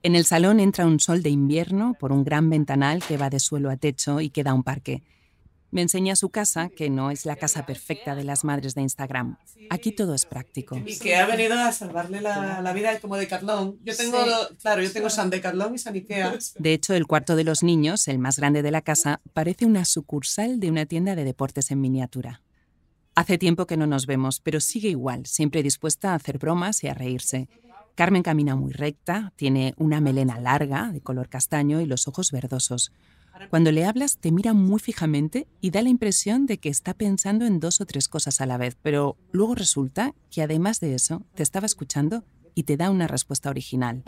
En 0.02 0.14
el 0.14 0.26
salón 0.26 0.60
entra 0.60 0.84
un 0.84 1.00
sol 1.00 1.22
de 1.22 1.30
invierno 1.30 1.96
por 1.98 2.12
un 2.12 2.22
gran 2.22 2.50
ventanal 2.50 3.02
que 3.02 3.16
va 3.16 3.30
de 3.30 3.40
suelo 3.40 3.70
a 3.70 3.78
techo 3.78 4.20
y 4.20 4.28
que 4.28 4.44
da 4.44 4.50
a 4.50 4.54
un 4.54 4.62
parque. 4.62 5.02
Me 5.70 5.80
enseña 5.80 6.16
su 6.16 6.28
casa, 6.28 6.68
que 6.68 6.90
no 6.90 7.10
es 7.10 7.24
la 7.24 7.36
casa 7.36 7.64
perfecta 7.64 8.14
de 8.14 8.24
las 8.24 8.44
madres 8.44 8.74
de 8.74 8.82
Instagram. 8.82 9.38
Aquí 9.70 9.90
todo 9.90 10.14
es 10.14 10.26
práctico. 10.26 10.76
Y 10.84 10.98
que 10.98 11.16
ha 11.16 11.24
venido 11.24 11.54
a 11.54 11.72
salvarle 11.72 12.20
la, 12.20 12.60
la 12.60 12.72
vida 12.74 13.00
como 13.00 13.16
de 13.16 13.26
Carlón. 13.26 13.78
Yo 13.82 13.96
tengo, 13.96 14.18
claro, 14.60 14.82
yo 14.82 14.92
tengo 14.92 15.08
San 15.08 15.30
Decathlon 15.30 15.74
y 15.74 15.78
San 15.78 15.94
Ikea. 15.94 16.38
De 16.58 16.72
hecho, 16.74 16.92
el 16.92 17.06
cuarto 17.06 17.34
de 17.34 17.44
los 17.44 17.62
niños, 17.62 18.06
el 18.06 18.18
más 18.18 18.36
grande 18.36 18.60
de 18.60 18.70
la 18.70 18.82
casa, 18.82 19.22
parece 19.32 19.64
una 19.64 19.86
sucursal 19.86 20.60
de 20.60 20.70
una 20.70 20.84
tienda 20.84 21.16
de 21.16 21.24
deportes 21.24 21.70
en 21.70 21.80
miniatura. 21.80 22.43
Hace 23.16 23.38
tiempo 23.38 23.66
que 23.66 23.76
no 23.76 23.86
nos 23.86 24.06
vemos, 24.06 24.40
pero 24.40 24.58
sigue 24.58 24.88
igual, 24.88 25.26
siempre 25.26 25.62
dispuesta 25.62 26.12
a 26.12 26.14
hacer 26.16 26.38
bromas 26.38 26.82
y 26.82 26.88
a 26.88 26.94
reírse. 26.94 27.48
Carmen 27.94 28.24
camina 28.24 28.56
muy 28.56 28.72
recta, 28.72 29.32
tiene 29.36 29.72
una 29.76 30.00
melena 30.00 30.40
larga, 30.40 30.90
de 30.90 31.00
color 31.00 31.28
castaño 31.28 31.80
y 31.80 31.86
los 31.86 32.08
ojos 32.08 32.32
verdosos. 32.32 32.90
Cuando 33.50 33.70
le 33.70 33.84
hablas 33.84 34.18
te 34.18 34.32
mira 34.32 34.52
muy 34.52 34.80
fijamente 34.80 35.46
y 35.60 35.70
da 35.70 35.82
la 35.82 35.90
impresión 35.90 36.46
de 36.46 36.58
que 36.58 36.68
está 36.68 36.92
pensando 36.92 37.46
en 37.46 37.60
dos 37.60 37.80
o 37.80 37.86
tres 37.86 38.08
cosas 38.08 38.40
a 38.40 38.46
la 38.46 38.56
vez, 38.56 38.76
pero 38.82 39.16
luego 39.30 39.54
resulta 39.54 40.12
que 40.30 40.42
además 40.42 40.80
de 40.80 40.96
eso 40.96 41.22
te 41.34 41.44
estaba 41.44 41.66
escuchando 41.66 42.24
y 42.56 42.64
te 42.64 42.76
da 42.76 42.90
una 42.90 43.06
respuesta 43.06 43.48
original. 43.48 44.02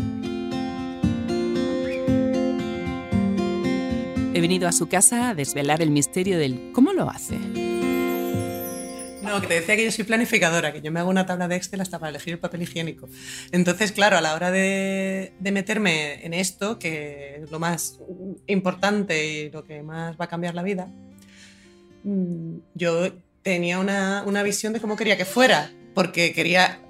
He 4.34 4.40
venido 4.40 4.66
a 4.66 4.72
su 4.72 4.88
casa 4.88 5.28
a 5.28 5.34
desvelar 5.34 5.80
el 5.80 5.90
misterio 5.92 6.38
del 6.38 6.72
cómo 6.72 6.92
lo 6.92 7.08
hace. 7.08 7.65
No, 9.26 9.40
que 9.40 9.48
te 9.48 9.54
decía 9.54 9.76
que 9.76 9.84
yo 9.84 9.90
soy 9.90 10.04
planificadora, 10.04 10.72
que 10.72 10.80
yo 10.80 10.92
me 10.92 11.00
hago 11.00 11.10
una 11.10 11.26
tabla 11.26 11.48
de 11.48 11.56
Excel 11.56 11.80
hasta 11.80 11.98
para 11.98 12.10
elegir 12.10 12.34
el 12.34 12.38
papel 12.38 12.62
higiénico. 12.62 13.08
Entonces, 13.50 13.92
claro, 13.92 14.16
a 14.16 14.20
la 14.20 14.34
hora 14.34 14.50
de, 14.50 15.32
meterme 15.40 16.24
en 16.24 16.32
esto, 16.32 16.78
que 16.78 17.40
es 17.42 17.50
lo 17.50 17.58
más 17.58 17.98
importante 18.46 19.26
y 19.26 19.50
lo 19.50 19.64
que 19.64 19.82
más 19.82 20.16
va 20.16 20.26
a 20.26 20.28
cambiar 20.28 20.54
la 20.54 20.62
vida, 20.62 20.88
mm, 22.04 22.58
yo 22.74 23.12
tenía 23.42 23.78
una, 23.78 24.22
una 24.26 24.42
visión 24.42 24.72
de 24.72 24.80
cómo 24.80 24.96
quería 24.96 25.16
que 25.16 25.24
fuera, 25.24 25.70
porque 25.94 26.32
quería... 26.32 26.80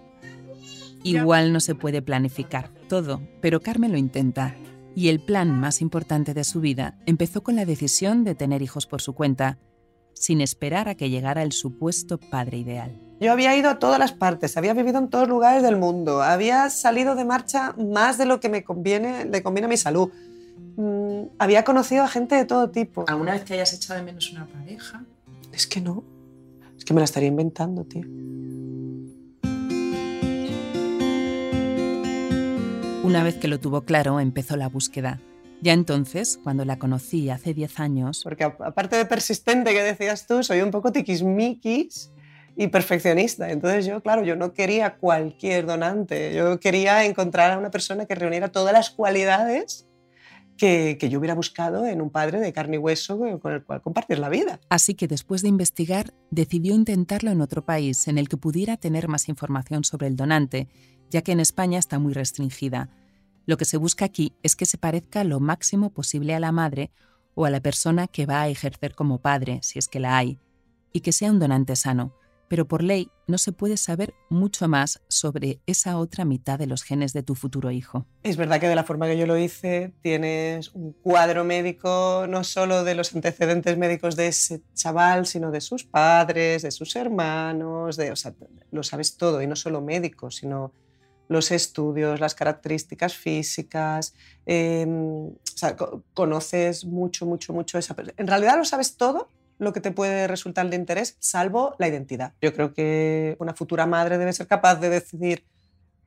Igual 1.03 1.53
no 1.53 1.61
se 1.61 1.75
puede 1.75 2.03
planificar 2.03 2.71
todo, 2.89 3.23
pero 3.41 3.61
Carmen 3.61 3.93
lo 3.93 3.99
intenta. 3.99 4.57
Y 4.95 5.09
el 5.09 5.21
plan 5.21 5.59
más 5.61 5.81
importante 5.83 6.35
de 6.35 6.43
su 6.43 6.61
vida 6.61 6.99
empezó 7.07 7.43
con 7.43 7.55
la 7.55 7.67
decisión 7.67 8.25
de 8.25 8.35
tener 8.35 8.63
hijos 8.63 8.87
por 8.87 9.03
su 9.03 9.15
cuenta 9.15 9.59
sin 10.17 10.41
esperar 10.41 10.89
a 10.89 10.95
que 10.95 11.11
llegara 11.11 11.43
el 11.43 11.53
supuesto 11.53 12.19
padre 12.19 12.59
ideal. 12.59 12.99
Yo 13.21 13.33
había 13.33 13.57
ido 13.57 13.71
a 13.71 13.79
todas 13.79 13.99
las 13.99 14.13
partes, 14.13 14.57
había 14.57 14.75
vivido 14.75 14.99
en 14.99 15.09
todos 15.09 15.29
lugares 15.29 15.63
del 15.63 15.77
mundo, 15.77 16.23
había 16.23 16.69
salido 16.71 17.15
de 17.15 17.25
marcha 17.25 17.75
más 17.79 18.19
de 18.19 18.27
lo 18.27 18.41
que 18.41 18.49
me 18.49 18.65
conviene, 18.65 19.25
le 19.25 19.43
conviene 19.43 19.67
a 19.67 19.69
mi 19.69 19.77
salud. 19.77 20.11
Mm, 20.77 21.29
había 21.39 21.65
conocido 21.65 22.05
a 22.05 22.09
gente 22.09 22.35
de 22.35 22.45
todo 22.45 22.71
tipo. 22.71 23.05
¿Alguna 23.09 23.33
vez 23.33 23.45
te 23.45 23.55
hayas 23.55 23.73
echado 23.73 23.99
de 23.99 24.05
menos 24.05 24.31
una 24.33 24.47
pareja? 24.47 25.05
Es 25.53 25.67
que 25.67 25.81
no. 25.81 26.05
Es 26.77 26.85
que 26.85 26.93
me 26.93 27.01
la 27.01 27.05
estaría 27.05 27.29
inventando, 27.29 27.85
tío. 27.85 28.05
Una 33.03 33.23
vez 33.23 33.37
que 33.37 33.49
lo 33.49 33.61
tuvo 33.61 33.83
claro, 33.83 34.19
empezó 34.21 34.57
la 34.57 34.69
búsqueda. 34.69 35.21
Ya 35.63 35.73
entonces, 35.73 36.39
cuando 36.43 36.65
la 36.65 36.79
conocí 36.79 37.31
hace 37.31 37.55
10 37.55 37.81
años... 37.81 38.21
Porque 38.23 38.45
aparte 38.45 38.97
de 38.97 39.07
persistente 39.07 39.73
que 39.73 39.83
decías 39.83 40.27
tú, 40.27 40.43
soy 40.43 40.61
un 40.61 40.71
poco 40.71 40.93
tiquismiquis 40.93 42.11
y 42.57 42.69
perfeccionista. 42.69 43.51
Entonces 43.51 43.87
yo, 43.87 44.01
claro, 44.03 44.25
yo 44.25 44.37
no 44.37 44.53
quería 44.53 44.97
cualquier 44.97 45.67
donante. 45.67 46.35
Yo 46.35 46.59
quería 46.59 47.05
encontrar 47.05 47.53
a 47.53 47.59
una 47.59 47.71
persona 47.71 48.07
que 48.07 48.15
reuniera 48.15 48.49
todas 48.49 48.73
las 48.73 48.91
cualidades 48.91 49.87
que, 50.57 50.97
que, 50.99 51.11
yo 51.11 51.19
hubiera 51.19 51.35
buscado 51.35 51.87
en 51.87 52.01
un 52.01 52.09
padre 52.09 52.41
de 52.41 52.51
carne 52.53 52.77
y 52.77 52.79
hueso 52.79 53.19
con 53.41 53.53
el 53.53 53.63
cual 53.63 53.83
compartir 53.83 54.19
la 54.19 54.31
vida. 54.31 54.59
Así 54.71 54.95
que 54.95 55.07
después 55.07 55.43
de 55.43 55.49
investigar, 55.49 56.15
decidió 56.31 56.75
intentarlo 56.75 57.31
en 57.31 57.43
otro 57.43 57.67
país 57.67 58.09
en 58.09 58.17
el 58.17 58.31
que 58.31 58.39
pudiera 58.39 58.79
tener 58.79 59.07
más 59.07 59.29
información 59.29 59.85
sobre 59.85 60.07
el 60.07 60.17
donante, 60.17 60.69
ya 61.11 61.21
que 61.21 61.33
en 61.33 61.41
España 61.41 61.79
está 61.79 61.99
muy 61.99 62.15
restringida. 62.15 62.89
Lo 63.47 63.57
que 63.57 63.65
se 63.65 63.77
busca 63.77 64.05
aquí 64.05 64.35
es 64.43 64.57
que 64.57 64.67
se 64.67 64.77
parezca 64.77 65.23
lo 65.23 65.39
máximo 65.39 65.91
posible 65.91 66.35
a 66.35 66.41
la 66.41 66.51
madre 66.51 66.91
o 67.37 67.45
a 67.45 67.51
la 67.51 67.61
persona 67.61 68.09
que 68.09 68.27
va 68.27 68.43
a 68.43 68.49
ejercer 68.49 68.97
como 68.97 69.21
padre, 69.21 69.61
si 69.63 69.79
es 69.79 69.87
que 69.87 70.01
la 70.01 70.19
hay, 70.19 70.41
y 70.93 71.01
que 71.01 71.13
sea 71.13 71.31
un 71.31 71.39
donante 71.39 71.77
sano. 71.77 72.13
Pero 72.49 72.67
por 72.67 72.83
ley 72.83 73.09
no 73.29 73.39
se 73.39 73.53
puede 73.53 73.77
saber 73.77 74.15
mucho 74.31 74.67
más 74.67 75.01
sobre 75.09 75.61
esa 75.67 75.99
otra 75.99 76.25
mitad 76.25 76.59
de 76.59 76.67
los 76.67 76.83
genes 76.83 77.13
de 77.13 77.23
tu 77.23 77.37
futuro 77.37 77.71
hijo. 77.71 78.07
Es 78.25 78.37
verdad 78.37 78.61
que 78.61 78.69
de 78.69 78.75
la 78.75 78.85
forma 78.85 79.07
que 79.07 79.19
yo 79.19 79.27
lo 79.27 79.39
hice 79.39 79.93
tienes 80.01 80.73
un 80.75 80.93
cuadro 80.93 81.45
médico 81.45 82.27
no 82.29 82.43
solo 82.43 82.83
de 82.83 82.95
los 82.97 83.15
antecedentes 83.15 83.79
médicos 83.79 84.17
de 84.17 84.29
ese 84.29 84.63
chaval, 84.75 85.27
sino 85.27 85.53
de 85.53 85.61
sus 85.61 85.85
padres, 85.85 86.63
de 86.63 86.71
sus 86.73 86.97
hermanos, 86.97 87.97
de, 87.97 88.11
o 88.11 88.17
sea, 88.17 88.35
lo 88.73 88.83
sabes 88.83 89.17
todo, 89.17 89.41
y 89.41 89.47
no 89.47 89.55
solo 89.55 89.81
médico, 89.81 90.31
sino 90.33 90.73
los 91.29 91.51
estudios, 91.51 92.21
las 92.21 92.35
características 92.35 93.15
físicas, 93.17 94.15
sea, 94.47 95.77
conoces 96.15 96.85
mucho, 96.85 97.27
mucho, 97.27 97.53
mucho 97.53 97.79
esa 97.79 97.95
persona. 97.95 98.15
En 98.19 98.27
realidad 98.27 98.57
lo 98.57 98.65
sabes 98.65 98.97
todo 98.97 99.29
lo 99.59 99.73
que 99.73 99.81
te 99.81 99.91
puede 99.91 100.27
resultar 100.27 100.69
de 100.69 100.77
interés, 100.77 101.17
salvo 101.19 101.75
la 101.79 101.89
identidad. 101.89 102.35
Yo 102.43 102.53
creo 102.53 102.75
que 102.75 103.37
una 103.39 103.55
futura 103.55 103.87
madre 103.87 104.19
debe 104.19 104.33
ser 104.33 104.47
capaz 104.47 104.77
de 104.77 104.91
decidir 104.91 105.45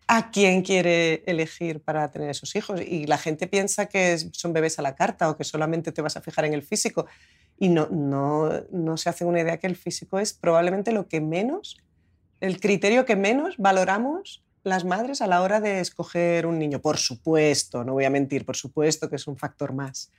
a 0.08 0.32
quién 0.32 0.62
quiere 0.62 1.24
elegir 1.26 1.82
para 1.82 2.10
tener 2.12 2.30
esos 2.30 2.56
hijos. 2.56 2.82
Y 2.82 3.06
la 3.06 3.18
gente 3.18 3.48
piensa 3.48 3.88
que 3.88 4.18
son 4.32 4.54
bebés 4.54 4.80
a 4.80 4.82
la 4.82 4.96
carta 4.96 5.30
o 5.30 5.38
que 5.38 5.44
solamente 5.44 5.92
te 5.92 6.02
vas 6.02 6.18
a 6.18 6.22
fijar 6.22 6.46
en 6.46 6.54
el 6.54 6.64
físico. 6.64 7.08
Y 7.58 7.70
no, 7.70 7.88
no, 7.92 8.50
no 8.72 8.98
se 8.98 9.10
hace 9.10 9.26
una 9.26 9.42
idea 9.42 9.58
que 9.58 9.68
el 9.68 9.76
físico 9.76 10.20
es 10.20 10.34
probablemente 10.34 10.92
lo 10.92 11.08
que 11.08 11.22
menos, 11.22 11.78
el 12.40 12.60
criterio 12.60 13.06
que 13.06 13.16
menos 13.16 13.56
valoramos 13.58 14.44
las 14.70 14.86
madres 14.86 15.22
a 15.22 15.28
la 15.28 15.42
hora 15.42 15.60
de 15.60 15.80
escoger 15.80 16.46
un 16.46 16.60
niño. 16.60 16.80
Por 16.80 16.98
supuesto, 16.98 17.84
no 17.84 17.94
voy 17.94 18.06
a 18.06 18.10
mentir, 18.10 18.46
por 18.46 18.56
supuesto 18.56 19.10
que 19.10 19.18
es 19.18 19.28
un 19.28 19.38
factor 19.38 19.74
más. 19.74 20.12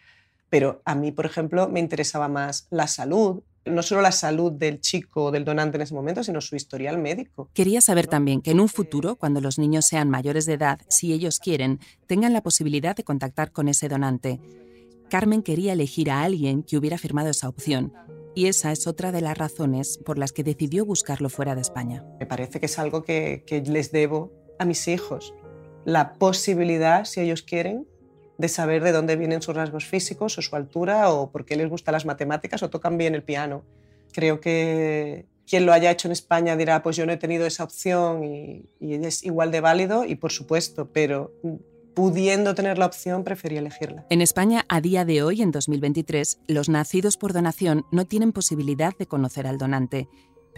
Pero 0.48 0.82
a 0.84 0.94
mí, 0.94 1.12
por 1.12 1.26
ejemplo, 1.26 1.68
me 1.68 1.80
interesaba 1.80 2.28
más 2.28 2.66
la 2.70 2.88
salud, 2.88 3.42
no 3.64 3.82
solo 3.82 4.00
la 4.00 4.12
salud 4.12 4.52
del 4.52 4.80
chico 4.80 5.24
o 5.24 5.30
del 5.30 5.44
donante 5.44 5.76
en 5.76 5.82
ese 5.82 5.94
momento, 5.94 6.24
sino 6.24 6.40
su 6.40 6.56
historial 6.56 6.98
médico. 6.98 7.48
Quería 7.54 7.80
saber 7.80 8.06
también 8.06 8.42
que 8.42 8.50
en 8.50 8.60
un 8.60 8.68
futuro, 8.68 9.16
cuando 9.16 9.40
los 9.40 9.58
niños 9.58 9.86
sean 9.86 10.10
mayores 10.10 10.46
de 10.46 10.54
edad, 10.54 10.80
si 10.88 11.12
ellos 11.12 11.38
quieren, 11.38 11.78
tengan 12.06 12.32
la 12.32 12.42
posibilidad 12.42 12.96
de 12.96 13.04
contactar 13.04 13.52
con 13.52 13.68
ese 13.68 13.88
donante. 13.88 14.40
Carmen 15.08 15.42
quería 15.42 15.72
elegir 15.72 16.10
a 16.10 16.22
alguien 16.22 16.62
que 16.62 16.76
hubiera 16.76 16.98
firmado 16.98 17.30
esa 17.30 17.48
opción, 17.48 17.92
y 18.34 18.46
esa 18.46 18.70
es 18.72 18.86
otra 18.86 19.12
de 19.12 19.20
las 19.20 19.36
razones 19.36 19.98
por 19.98 20.18
las 20.18 20.32
que 20.32 20.44
decidió 20.44 20.86
buscarlo 20.86 21.28
fuera 21.28 21.54
de 21.54 21.60
España. 21.60 22.04
Me 22.18 22.26
parece 22.26 22.60
que 22.60 22.66
es 22.66 22.78
algo 22.78 23.02
que, 23.02 23.44
que 23.46 23.60
les 23.60 23.90
debo 23.90 24.39
a 24.60 24.66
mis 24.66 24.86
hijos, 24.88 25.34
la 25.86 26.12
posibilidad, 26.14 27.06
si 27.06 27.20
ellos 27.20 27.42
quieren, 27.42 27.86
de 28.36 28.48
saber 28.48 28.84
de 28.84 28.92
dónde 28.92 29.16
vienen 29.16 29.42
sus 29.42 29.56
rasgos 29.56 29.86
físicos 29.86 30.36
o 30.38 30.42
su 30.42 30.54
altura 30.54 31.10
o 31.10 31.30
por 31.30 31.44
qué 31.44 31.56
les 31.56 31.68
gustan 31.68 31.92
las 31.92 32.04
matemáticas 32.04 32.62
o 32.62 32.70
tocan 32.70 32.98
bien 32.98 33.14
el 33.14 33.22
piano. 33.22 33.64
Creo 34.12 34.40
que 34.40 35.26
quien 35.48 35.64
lo 35.64 35.72
haya 35.72 35.90
hecho 35.90 36.08
en 36.08 36.12
España 36.12 36.56
dirá, 36.56 36.82
pues 36.82 36.96
yo 36.96 37.06
no 37.06 37.12
he 37.12 37.16
tenido 37.16 37.46
esa 37.46 37.64
opción 37.64 38.22
y, 38.22 38.68
es 38.80 39.24
igual 39.24 39.50
de 39.50 39.60
válido 39.60 40.04
y 40.04 40.14
por 40.14 40.30
supuesto, 40.30 40.90
pero 40.92 41.32
pudiendo 41.94 42.54
tener 42.54 42.78
la 42.78 42.86
opción, 42.86 43.24
preferí 43.24 43.56
elegirla. 43.56 44.06
En 44.10 44.20
España, 44.20 44.64
a 44.68 44.80
día 44.80 45.04
de 45.04 45.22
hoy, 45.22 45.42
en 45.42 45.50
2023, 45.50 46.40
los 46.48 46.68
nacidos 46.68 47.16
por 47.16 47.32
donación 47.32 47.84
no 47.90 48.06
tienen 48.06 48.32
posibilidad 48.32 48.96
de 48.96 49.06
conocer 49.06 49.46
al 49.46 49.58
donante. 49.58 50.08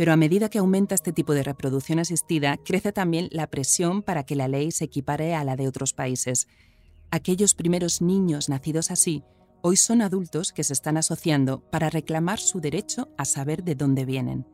Pero 0.03 0.13
a 0.13 0.17
medida 0.17 0.49
que 0.49 0.59
aumenta 0.59 0.97
este 0.97 1.13
tipo 1.13 1.33
de 1.33 1.45
reproducción 1.45 2.01
asistida, 2.01 2.57
crece 2.57 2.91
también 2.91 3.29
la 3.31 3.47
presión 3.47 4.03
para 4.03 4.25
que 4.25 4.35
la 4.35 4.49
ley 4.49 4.73
se 4.73 4.87
equipare 4.87 5.37
a 5.37 5.45
la 5.45 5.55
de 5.55 5.69
otros 5.69 5.93
países. 5.93 6.49
Aquellos 7.13 7.55
primeros 7.55 8.03
niños 8.03 8.49
nacidos 8.49 8.91
así 8.91 9.23
hoy 9.61 9.77
son 9.77 10.03
adultos 10.03 10.53
que 10.53 10.65
se 10.65 10.73
están 10.73 10.97
asociando 10.97 11.61
para 11.71 11.89
reclamar 11.89 12.41
su 12.41 12.61
derecho 12.61 13.11
a 13.17 13.25
saber 13.25 13.63
de 13.63 13.77
dónde 13.77 14.05
vienen. 14.05 14.45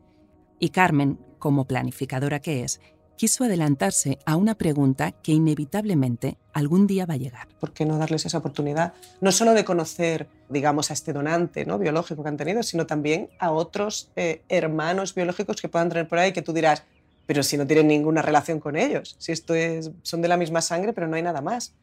Y 0.59 0.69
Carmen, 0.69 1.19
como 1.39 1.65
planificadora 1.65 2.41
que 2.41 2.63
es, 2.63 2.83
quiso 3.19 3.45
adelantarse 3.45 4.19
a 4.25 4.37
una 4.37 4.55
pregunta 4.55 5.11
que 5.11 5.33
inevitablemente 5.33 6.39
algún 6.55 6.87
día 6.87 7.05
va 7.05 7.15
a 7.15 7.19
llegar. 7.19 7.49
¿Por 7.61 7.73
qué 7.73 7.85
no 7.85 7.99
darles 7.99 8.25
esa 8.25 8.39
oportunidad? 8.39 8.95
No 9.21 9.33
solo 9.33 9.53
de 9.53 9.65
conocer, 9.65 10.29
digamos, 10.49 10.91
a 10.91 10.95
este 10.95 11.13
donante 11.13 11.67
¿no? 11.67 11.79
biológico 11.79 12.23
que 12.23 12.29
han 12.29 12.37
tenido, 12.37 12.63
sino 12.63 12.87
también 12.87 13.29
a 13.41 13.51
otros 13.51 14.11
eh, 14.17 14.43
hermanos 14.49 15.15
biológicos 15.15 15.61
que 15.61 15.69
puedan 15.69 15.89
tener 15.89 16.09
por 16.09 16.21
ahí 16.21 16.33
que 16.33 16.43
tú 16.43 16.53
dirás, 16.53 16.85
pero 17.27 17.43
si 17.43 17.59
no 17.59 17.67
tienen 17.67 17.89
ninguna 17.89 18.23
relación 18.23 18.61
con 18.61 18.77
ellos, 18.77 19.17
si 19.19 19.33
esto 19.33 19.55
es, 19.55 19.91
son 20.03 20.23
de 20.23 20.29
la 20.29 20.37
misma 20.37 20.63
sangre, 20.63 20.93
pero 20.93 21.09
no 21.09 21.17
hay 21.17 21.23
nada 21.23 21.43
más. 21.43 21.75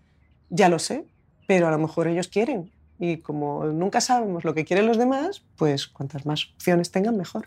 Ya 0.49 0.69
lo 0.69 0.79
sé, 0.79 1.05
pero 1.47 1.67
a 1.67 1.71
lo 1.71 1.77
mejor 1.77 2.07
ellos 2.07 2.29
quieren. 2.29 2.71
Y 2.97 3.17
como 3.17 3.65
nunca 3.65 3.99
sabemos 3.99 4.45
lo 4.45 4.53
que 4.53 4.63
quieren 4.63 4.87
los 4.87 4.97
demás, 4.97 5.43
pues 5.57 5.87
cuantas 5.87 6.25
más 6.25 6.47
opciones 6.55 6.91
tengan, 6.91 7.17
mejor. 7.17 7.45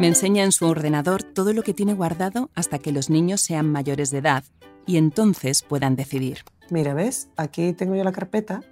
Me 0.00 0.08
enseña 0.08 0.44
en 0.44 0.52
su 0.52 0.64
ordenador 0.64 1.22
todo 1.22 1.52
lo 1.52 1.62
que 1.62 1.74
tiene 1.74 1.92
guardado 1.92 2.48
hasta 2.54 2.78
que 2.78 2.90
los 2.90 3.10
niños 3.10 3.42
sean 3.42 3.70
mayores 3.70 4.10
de 4.10 4.16
edad 4.16 4.44
y 4.86 4.96
entonces 4.96 5.60
puedan 5.60 5.94
decidir. 5.94 6.38
Mira, 6.70 6.94
¿ves? 6.94 7.28
Aquí 7.36 7.74
tengo 7.74 7.94
yo 7.94 8.02
la 8.02 8.10
carpeta 8.10 8.62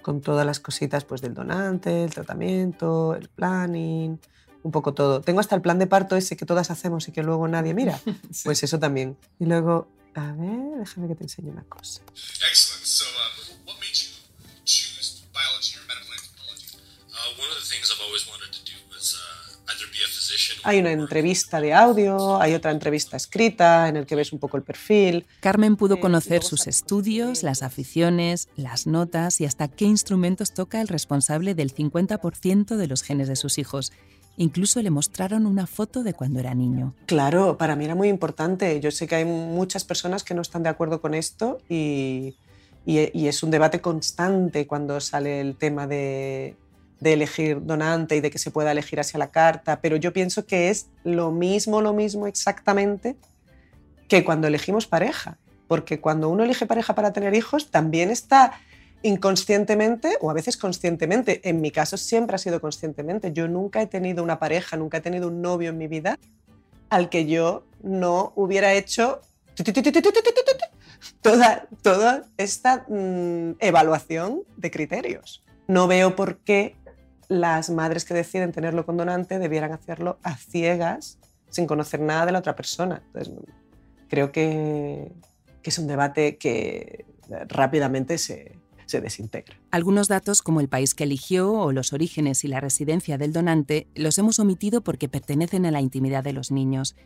con 0.00 0.20
todas 0.20 0.46
las 0.46 0.60
cositas 0.60 1.04
pues, 1.04 1.22
del 1.22 1.34
donante, 1.34 2.04
el 2.04 2.14
tratamiento, 2.14 3.16
el 3.16 3.28
planning, 3.28 4.20
un 4.62 4.70
poco 4.70 4.94
todo. 4.94 5.22
Tengo 5.22 5.40
hasta 5.40 5.56
el 5.56 5.60
plan 5.60 5.80
de 5.80 5.88
parto 5.88 6.14
ese 6.14 6.36
que 6.36 6.46
todas 6.46 6.70
hacemos 6.70 7.08
y 7.08 7.10
que 7.10 7.24
luego 7.24 7.48
nadie 7.48 7.74
mira. 7.74 7.98
Pues 8.44 8.62
eso 8.62 8.78
también. 8.78 9.16
Y 9.40 9.46
luego, 9.46 9.88
a 10.14 10.34
ver, 10.34 10.78
déjame 10.78 11.08
que 11.08 11.16
te 11.16 11.24
enseñe 11.24 11.50
una 11.50 11.64
cosa. 11.64 12.02
Excellent. 12.12 12.65
Hay 20.68 20.80
una 20.80 20.90
entrevista 20.90 21.60
de 21.60 21.72
audio, 21.72 22.40
hay 22.42 22.54
otra 22.54 22.72
entrevista 22.72 23.16
escrita 23.16 23.88
en 23.88 23.96
el 23.96 24.04
que 24.04 24.16
ves 24.16 24.32
un 24.32 24.40
poco 24.40 24.56
el 24.56 24.64
perfil. 24.64 25.24
Carmen 25.40 25.76
pudo 25.76 25.94
Eh, 25.94 26.00
conocer 26.00 26.42
sus 26.42 26.66
estudios, 26.66 27.42
las 27.44 27.62
aficiones, 27.62 28.48
las 28.56 28.86
notas 28.88 29.40
y 29.40 29.44
hasta 29.44 29.68
qué 29.68 29.84
instrumentos 29.84 30.52
toca 30.52 30.80
el 30.80 30.88
responsable 30.88 31.54
del 31.54 31.72
50% 31.72 32.76
de 32.76 32.86
los 32.88 33.02
genes 33.02 33.28
de 33.28 33.36
sus 33.36 33.58
hijos. 33.58 33.92
Incluso 34.38 34.82
le 34.82 34.90
mostraron 34.90 35.46
una 35.46 35.66
foto 35.68 36.02
de 36.02 36.12
cuando 36.14 36.40
era 36.40 36.52
niño. 36.54 36.94
Claro, 37.06 37.56
para 37.56 37.76
mí 37.76 37.84
era 37.84 37.94
muy 37.94 38.08
importante. 38.08 38.80
Yo 38.80 38.90
sé 38.90 39.06
que 39.06 39.14
hay 39.14 39.24
muchas 39.24 39.84
personas 39.84 40.24
que 40.24 40.34
no 40.34 40.42
están 40.42 40.62
de 40.64 40.68
acuerdo 40.68 41.00
con 41.00 41.14
esto 41.14 41.58
y, 41.68 42.34
y- 42.84 43.10
y 43.14 43.28
es 43.28 43.42
un 43.42 43.50
debate 43.50 43.80
constante 43.80 44.66
cuando 44.66 45.00
sale 45.00 45.40
el 45.40 45.56
tema 45.56 45.86
de, 45.86 46.56
de 47.00 47.12
elegir 47.12 47.64
donante 47.64 48.16
y 48.16 48.20
de 48.20 48.30
que 48.30 48.38
se 48.38 48.50
pueda 48.50 48.72
elegir 48.72 49.00
hacia 49.00 49.18
la 49.18 49.30
carta, 49.30 49.80
pero 49.80 49.96
yo 49.96 50.12
pienso 50.12 50.46
que 50.46 50.70
es 50.70 50.86
lo 51.04 51.30
mismo, 51.30 51.80
lo 51.80 51.92
mismo 51.92 52.26
exactamente 52.26 53.16
que 54.08 54.24
cuando 54.24 54.46
elegimos 54.46 54.86
pareja, 54.86 55.38
porque 55.68 56.00
cuando 56.00 56.28
uno 56.28 56.44
elige 56.44 56.66
pareja 56.66 56.94
para 56.94 57.12
tener 57.12 57.34
hijos 57.34 57.70
también 57.70 58.10
está 58.10 58.52
inconscientemente 59.02 60.16
o 60.20 60.30
a 60.30 60.34
veces 60.34 60.56
conscientemente. 60.56 61.40
En 61.48 61.60
mi 61.60 61.70
caso 61.70 61.96
siempre 61.96 62.36
ha 62.36 62.38
sido 62.38 62.60
conscientemente. 62.60 63.32
Yo 63.32 63.48
nunca 63.48 63.82
he 63.82 63.86
tenido 63.86 64.22
una 64.22 64.38
pareja, 64.38 64.76
nunca 64.76 64.98
he 64.98 65.00
tenido 65.00 65.28
un 65.28 65.42
novio 65.42 65.70
en 65.70 65.78
mi 65.78 65.86
vida 65.86 66.18
al 66.88 67.08
que 67.08 67.26
yo 67.26 67.64
no 67.82 68.32
hubiera 68.36 68.72
hecho 68.74 69.20
toda, 71.20 71.66
toda 71.82 72.24
esta 72.36 72.86
mm, 72.88 73.56
evaluación 73.60 74.42
de 74.56 74.70
criterios. 74.70 75.42
No 75.68 75.88
veo 75.88 76.14
por 76.14 76.38
qué 76.38 76.76
las 77.28 77.70
madres 77.70 78.04
que 78.04 78.14
deciden 78.14 78.52
tenerlo 78.52 78.86
con 78.86 78.96
donante 78.96 79.38
debieran 79.38 79.72
hacerlo 79.72 80.18
a 80.22 80.36
ciegas, 80.36 81.18
sin 81.50 81.66
conocer 81.66 82.00
nada 82.00 82.26
de 82.26 82.32
la 82.32 82.38
otra 82.38 82.56
persona. 82.56 83.02
Entonces, 83.06 83.34
creo 84.08 84.32
que, 84.32 85.12
que 85.62 85.70
es 85.70 85.78
un 85.78 85.86
debate 85.86 86.36
que 86.36 87.06
rápidamente 87.48 88.18
se, 88.18 88.58
se 88.86 89.00
desintegra. 89.00 89.56
Algunos 89.70 90.08
datos 90.08 90.42
como 90.42 90.60
el 90.60 90.68
país 90.68 90.94
que 90.94 91.04
eligió 91.04 91.52
o 91.52 91.72
los 91.72 91.92
orígenes 91.92 92.44
y 92.44 92.48
la 92.48 92.60
residencia 92.60 93.18
del 93.18 93.32
donante 93.32 93.88
los 93.94 94.16
hemos 94.18 94.38
omitido 94.38 94.80
porque 94.80 95.08
pertenecen 95.08 95.66
a 95.66 95.70
la 95.70 95.80
intimidad 95.80 96.24
de 96.24 96.32
los 96.32 96.50
niños. 96.50 96.96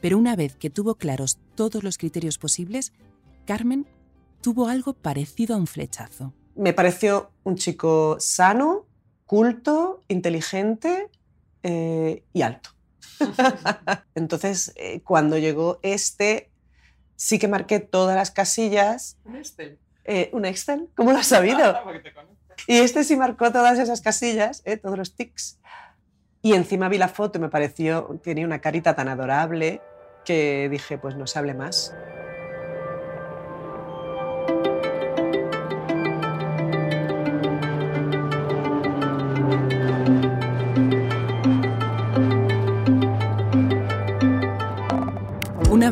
Pero 0.00 0.18
una 0.18 0.36
vez 0.36 0.56
que 0.56 0.70
tuvo 0.70 0.96
claros 0.96 1.38
todos 1.54 1.82
los 1.82 1.98
criterios 1.98 2.38
posibles, 2.38 2.92
Carmen 3.46 3.86
tuvo 4.40 4.68
algo 4.68 4.92
parecido 4.92 5.54
a 5.54 5.58
un 5.58 5.66
flechazo. 5.66 6.34
Me 6.54 6.72
pareció 6.72 7.30
un 7.44 7.56
chico 7.56 8.16
sano, 8.18 8.86
culto, 9.28 10.02
inteligente 10.08 11.10
eh, 11.62 12.24
y 12.32 12.42
alto. 12.42 12.70
Entonces, 14.14 14.72
eh, 14.76 15.02
cuando 15.02 15.36
llegó 15.36 15.80
este, 15.82 16.50
sí 17.14 17.38
que 17.38 17.46
marqué 17.46 17.78
todas 17.78 18.16
las 18.16 18.30
casillas. 18.30 19.18
Eh, 20.04 20.30
¿Un 20.32 20.46
Excel? 20.46 20.88
¿Cómo 20.96 21.12
lo 21.12 21.18
has 21.18 21.28
sabido? 21.28 21.78
Y 22.66 22.78
este 22.78 23.04
sí 23.04 23.16
marcó 23.16 23.52
todas 23.52 23.78
esas 23.78 24.00
casillas, 24.00 24.64
todos 24.82 24.98
los 24.98 25.14
tics. 25.14 25.60
Y 26.42 26.54
encima 26.54 26.88
vi 26.88 26.98
la 26.98 27.08
foto 27.08 27.38
y 27.38 27.40
me 27.40 27.48
pareció, 27.48 28.18
tenía 28.22 28.44
una 28.44 28.60
carita 28.60 28.96
tan 28.96 29.08
adorable 29.08 29.80
que 30.24 30.68
dije, 30.68 30.98
pues 30.98 31.14
no 31.14 31.26
se 31.28 31.38
hable 31.38 31.54
más. 31.54 31.94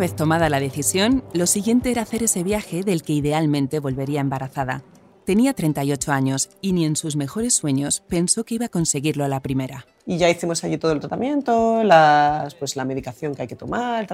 Vez 0.06 0.14
tomada 0.14 0.48
la 0.48 0.60
decisión, 0.60 1.24
lo 1.32 1.48
siguiente 1.48 1.90
era 1.90 2.02
hacer 2.02 2.22
ese 2.22 2.44
viaje 2.44 2.84
del 2.84 3.02
que 3.02 3.12
idealmente 3.12 3.80
volvería 3.80 4.20
embarazada. 4.20 4.84
Tenía 5.24 5.52
38 5.52 6.12
años 6.12 6.48
y 6.60 6.74
ni 6.74 6.84
en 6.84 6.94
sus 6.94 7.16
mejores 7.16 7.54
sueños 7.54 8.04
pensó 8.06 8.44
que 8.44 8.54
iba 8.54 8.66
a 8.66 8.68
conseguirlo 8.68 9.24
a 9.24 9.28
la 9.28 9.40
primera. 9.40 9.84
Y 10.06 10.16
ya 10.16 10.30
hicimos 10.30 10.62
allí 10.62 10.78
todo 10.78 10.92
el 10.92 11.00
tratamiento, 11.00 11.82
las, 11.82 12.54
pues 12.54 12.76
la 12.76 12.84
medicación 12.84 13.34
que 13.34 13.42
hay 13.42 13.48
que 13.48 13.56
tomar, 13.56 14.06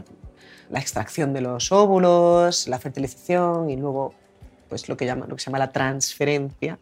la 0.70 0.80
extracción 0.80 1.34
de 1.34 1.42
los 1.42 1.70
óvulos, 1.70 2.68
la 2.68 2.78
fertilización 2.78 3.68
y 3.68 3.76
luego 3.76 4.14
pues 4.70 4.88
lo 4.88 4.96
que, 4.96 5.04
llaman, 5.04 5.28
lo 5.28 5.36
que 5.36 5.42
se 5.42 5.50
llama 5.50 5.58
la 5.58 5.72
transferencia, 5.72 6.78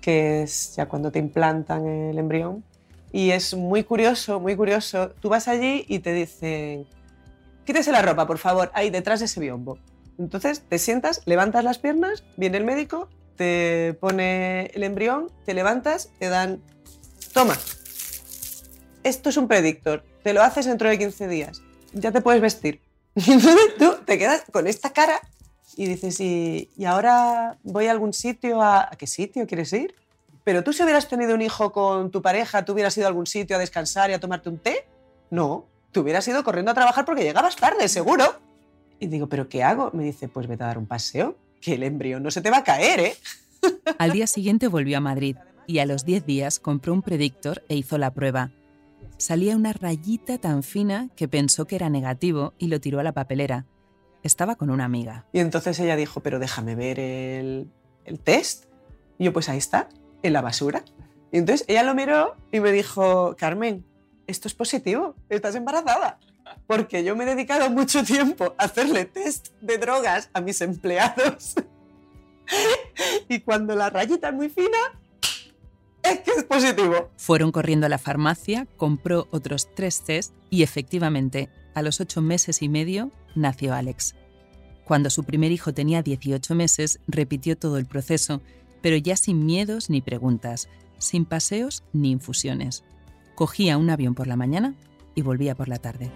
que 0.00 0.44
es 0.44 0.76
ya 0.76 0.86
cuando 0.86 1.10
te 1.10 1.18
implantan 1.18 1.84
el 1.84 2.16
embrión. 2.16 2.62
Y 3.10 3.30
es 3.30 3.54
muy 3.56 3.82
curioso, 3.82 4.38
muy 4.38 4.54
curioso. 4.54 5.10
Tú 5.18 5.30
vas 5.30 5.48
allí 5.48 5.84
y 5.88 5.98
te 5.98 6.12
dicen, 6.12 6.86
quítese 7.64 7.92
la 7.92 8.02
ropa, 8.02 8.26
por 8.26 8.38
favor, 8.38 8.70
ahí 8.74 8.90
detrás 8.90 9.20
de 9.20 9.26
ese 9.26 9.40
biombo. 9.40 9.78
Entonces 10.18 10.62
te 10.68 10.78
sientas, 10.78 11.22
levantas 11.24 11.64
las 11.64 11.78
piernas, 11.78 12.24
viene 12.36 12.58
el 12.58 12.64
médico, 12.64 13.08
te 13.36 13.96
pone 14.00 14.66
el 14.74 14.82
embrión, 14.82 15.32
te 15.46 15.54
levantas, 15.54 16.10
te 16.18 16.28
dan, 16.28 16.62
toma, 17.32 17.56
esto 19.02 19.30
es 19.30 19.36
un 19.38 19.48
predictor, 19.48 20.04
te 20.22 20.34
lo 20.34 20.42
haces 20.42 20.66
dentro 20.66 20.90
de 20.90 20.98
15 20.98 21.28
días, 21.28 21.62
ya 21.92 22.12
te 22.12 22.20
puedes 22.20 22.40
vestir. 22.40 22.82
Y 23.16 23.32
entonces 23.32 23.76
tú 23.78 23.96
te 24.04 24.18
quedas 24.18 24.44
con 24.52 24.66
esta 24.66 24.92
cara 24.92 25.20
y 25.76 25.86
dices, 25.86 26.20
¿y, 26.20 26.70
y 26.76 26.84
ahora 26.84 27.58
voy 27.62 27.86
a 27.86 27.90
algún 27.90 28.12
sitio? 28.12 28.62
A, 28.62 28.82
¿A 28.82 28.90
qué 28.96 29.06
sitio 29.06 29.46
quieres 29.46 29.72
ir? 29.72 29.94
Pero 30.44 30.62
tú 30.62 30.72
si 30.72 30.82
hubieras 30.82 31.08
tenido 31.08 31.34
un 31.34 31.42
hijo 31.42 31.72
con 31.72 32.10
tu 32.10 32.22
pareja, 32.22 32.64
¿tú 32.64 32.72
hubieras 32.72 32.96
ido 32.96 33.06
a 33.06 33.08
algún 33.08 33.26
sitio 33.26 33.56
a 33.56 33.58
descansar 33.58 34.10
y 34.10 34.12
a 34.12 34.20
tomarte 34.20 34.48
un 34.48 34.58
té? 34.58 34.86
No, 35.30 35.66
tú 35.92 36.00
hubieras 36.00 36.26
ido 36.28 36.44
corriendo 36.44 36.70
a 36.70 36.74
trabajar 36.74 37.04
porque 37.04 37.22
llegabas 37.22 37.56
tarde, 37.56 37.88
seguro. 37.88 38.24
Y 38.98 39.06
digo, 39.06 39.28
¿pero 39.28 39.48
qué 39.48 39.62
hago? 39.62 39.90
Me 39.92 40.04
dice, 40.04 40.28
pues 40.28 40.46
vete 40.46 40.64
a 40.64 40.68
dar 40.68 40.78
un 40.78 40.86
paseo, 40.86 41.36
que 41.60 41.74
el 41.74 41.82
embrión 41.82 42.22
no 42.22 42.30
se 42.30 42.40
te 42.40 42.50
va 42.50 42.58
a 42.58 42.64
caer, 42.64 43.00
¿eh? 43.00 43.16
Al 43.98 44.12
día 44.12 44.26
siguiente 44.26 44.68
volvió 44.68 44.98
a 44.98 45.00
Madrid 45.00 45.36
y 45.66 45.78
a 45.78 45.86
los 45.86 46.04
10 46.04 46.26
días 46.26 46.58
compró 46.58 46.92
un 46.92 47.02
predictor 47.02 47.62
e 47.68 47.76
hizo 47.76 47.98
la 47.98 48.12
prueba. 48.12 48.50
Salía 49.16 49.56
una 49.56 49.72
rayita 49.72 50.38
tan 50.38 50.62
fina 50.62 51.08
que 51.14 51.28
pensó 51.28 51.66
que 51.66 51.76
era 51.76 51.90
negativo 51.90 52.54
y 52.58 52.68
lo 52.68 52.80
tiró 52.80 53.00
a 53.00 53.02
la 53.02 53.12
papelera. 53.12 53.66
Estaba 54.22 54.56
con 54.56 54.70
una 54.70 54.84
amiga. 54.84 55.26
Y 55.32 55.40
entonces 55.40 55.78
ella 55.78 55.96
dijo, 55.96 56.20
pero 56.20 56.38
déjame 56.38 56.74
ver 56.74 56.98
el, 56.98 57.70
el 58.04 58.18
test. 58.18 58.66
Y 59.18 59.24
yo, 59.24 59.32
pues 59.32 59.48
ahí 59.48 59.58
está, 59.58 59.88
en 60.22 60.32
la 60.32 60.40
basura. 60.40 60.84
Y 61.32 61.38
entonces 61.38 61.66
ella 61.68 61.82
lo 61.82 61.94
miró 61.94 62.34
y 62.50 62.60
me 62.60 62.72
dijo, 62.72 63.36
Carmen, 63.38 63.84
esto 64.30 64.48
es 64.48 64.54
positivo, 64.54 65.14
estás 65.28 65.54
embarazada. 65.54 66.18
Porque 66.66 67.04
yo 67.04 67.14
me 67.16 67.24
he 67.24 67.26
dedicado 67.26 67.70
mucho 67.70 68.02
tiempo 68.04 68.54
a 68.58 68.64
hacerle 68.64 69.04
test 69.04 69.48
de 69.60 69.78
drogas 69.78 70.30
a 70.32 70.40
mis 70.40 70.60
empleados. 70.60 71.54
y 73.28 73.40
cuando 73.40 73.76
la 73.76 73.90
rayita 73.90 74.28
es 74.28 74.34
muy 74.34 74.48
fina, 74.48 74.78
es 76.02 76.20
que 76.20 76.30
es 76.32 76.44
positivo. 76.44 77.10
Fueron 77.16 77.52
corriendo 77.52 77.86
a 77.86 77.88
la 77.88 77.98
farmacia, 77.98 78.66
compró 78.76 79.28
otros 79.30 79.68
tres 79.74 80.02
test 80.02 80.32
y 80.48 80.62
efectivamente, 80.62 81.50
a 81.74 81.82
los 81.82 82.00
ocho 82.00 82.22
meses 82.22 82.62
y 82.62 82.68
medio, 82.68 83.10
nació 83.34 83.74
Alex. 83.74 84.14
Cuando 84.84 85.10
su 85.10 85.24
primer 85.24 85.52
hijo 85.52 85.72
tenía 85.72 86.02
18 86.02 86.54
meses, 86.54 86.98
repitió 87.06 87.56
todo 87.56 87.78
el 87.78 87.86
proceso, 87.86 88.42
pero 88.82 88.96
ya 88.96 89.16
sin 89.16 89.46
miedos 89.46 89.88
ni 89.88 90.00
preguntas, 90.00 90.68
sin 90.98 91.24
paseos 91.24 91.84
ni 91.92 92.10
infusiones. 92.10 92.82
Cogía 93.40 93.78
un 93.78 93.88
avión 93.88 94.14
por 94.14 94.26
la 94.26 94.36
mañana 94.36 94.74
y 95.14 95.22
volvía 95.22 95.54
por 95.54 95.66
la 95.66 95.78
tarde. 95.78 96.12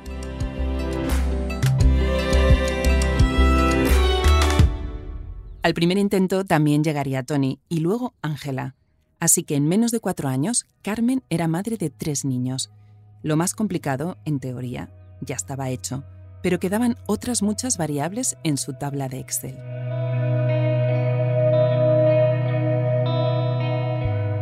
Al 5.62 5.72
primer 5.72 5.96
intento 5.96 6.44
también 6.44 6.84
llegaría 6.84 7.22
Tony 7.22 7.60
y 7.70 7.80
luego 7.80 8.12
Ángela. 8.20 8.74
Así 9.20 9.42
que 9.42 9.56
en 9.56 9.66
menos 9.66 9.90
de 9.90 10.00
cuatro 10.00 10.28
años, 10.28 10.66
Carmen 10.82 11.22
era 11.30 11.48
madre 11.48 11.78
de 11.78 11.88
tres 11.88 12.26
niños. 12.26 12.70
Lo 13.22 13.36
más 13.36 13.54
complicado, 13.54 14.18
en 14.26 14.38
teoría, 14.38 14.90
ya 15.22 15.34
estaba 15.34 15.70
hecho, 15.70 16.04
pero 16.42 16.60
quedaban 16.60 16.98
otras 17.06 17.42
muchas 17.42 17.78
variables 17.78 18.36
en 18.44 18.58
su 18.58 18.74
tabla 18.74 19.08
de 19.08 19.20
Excel. 19.20 19.56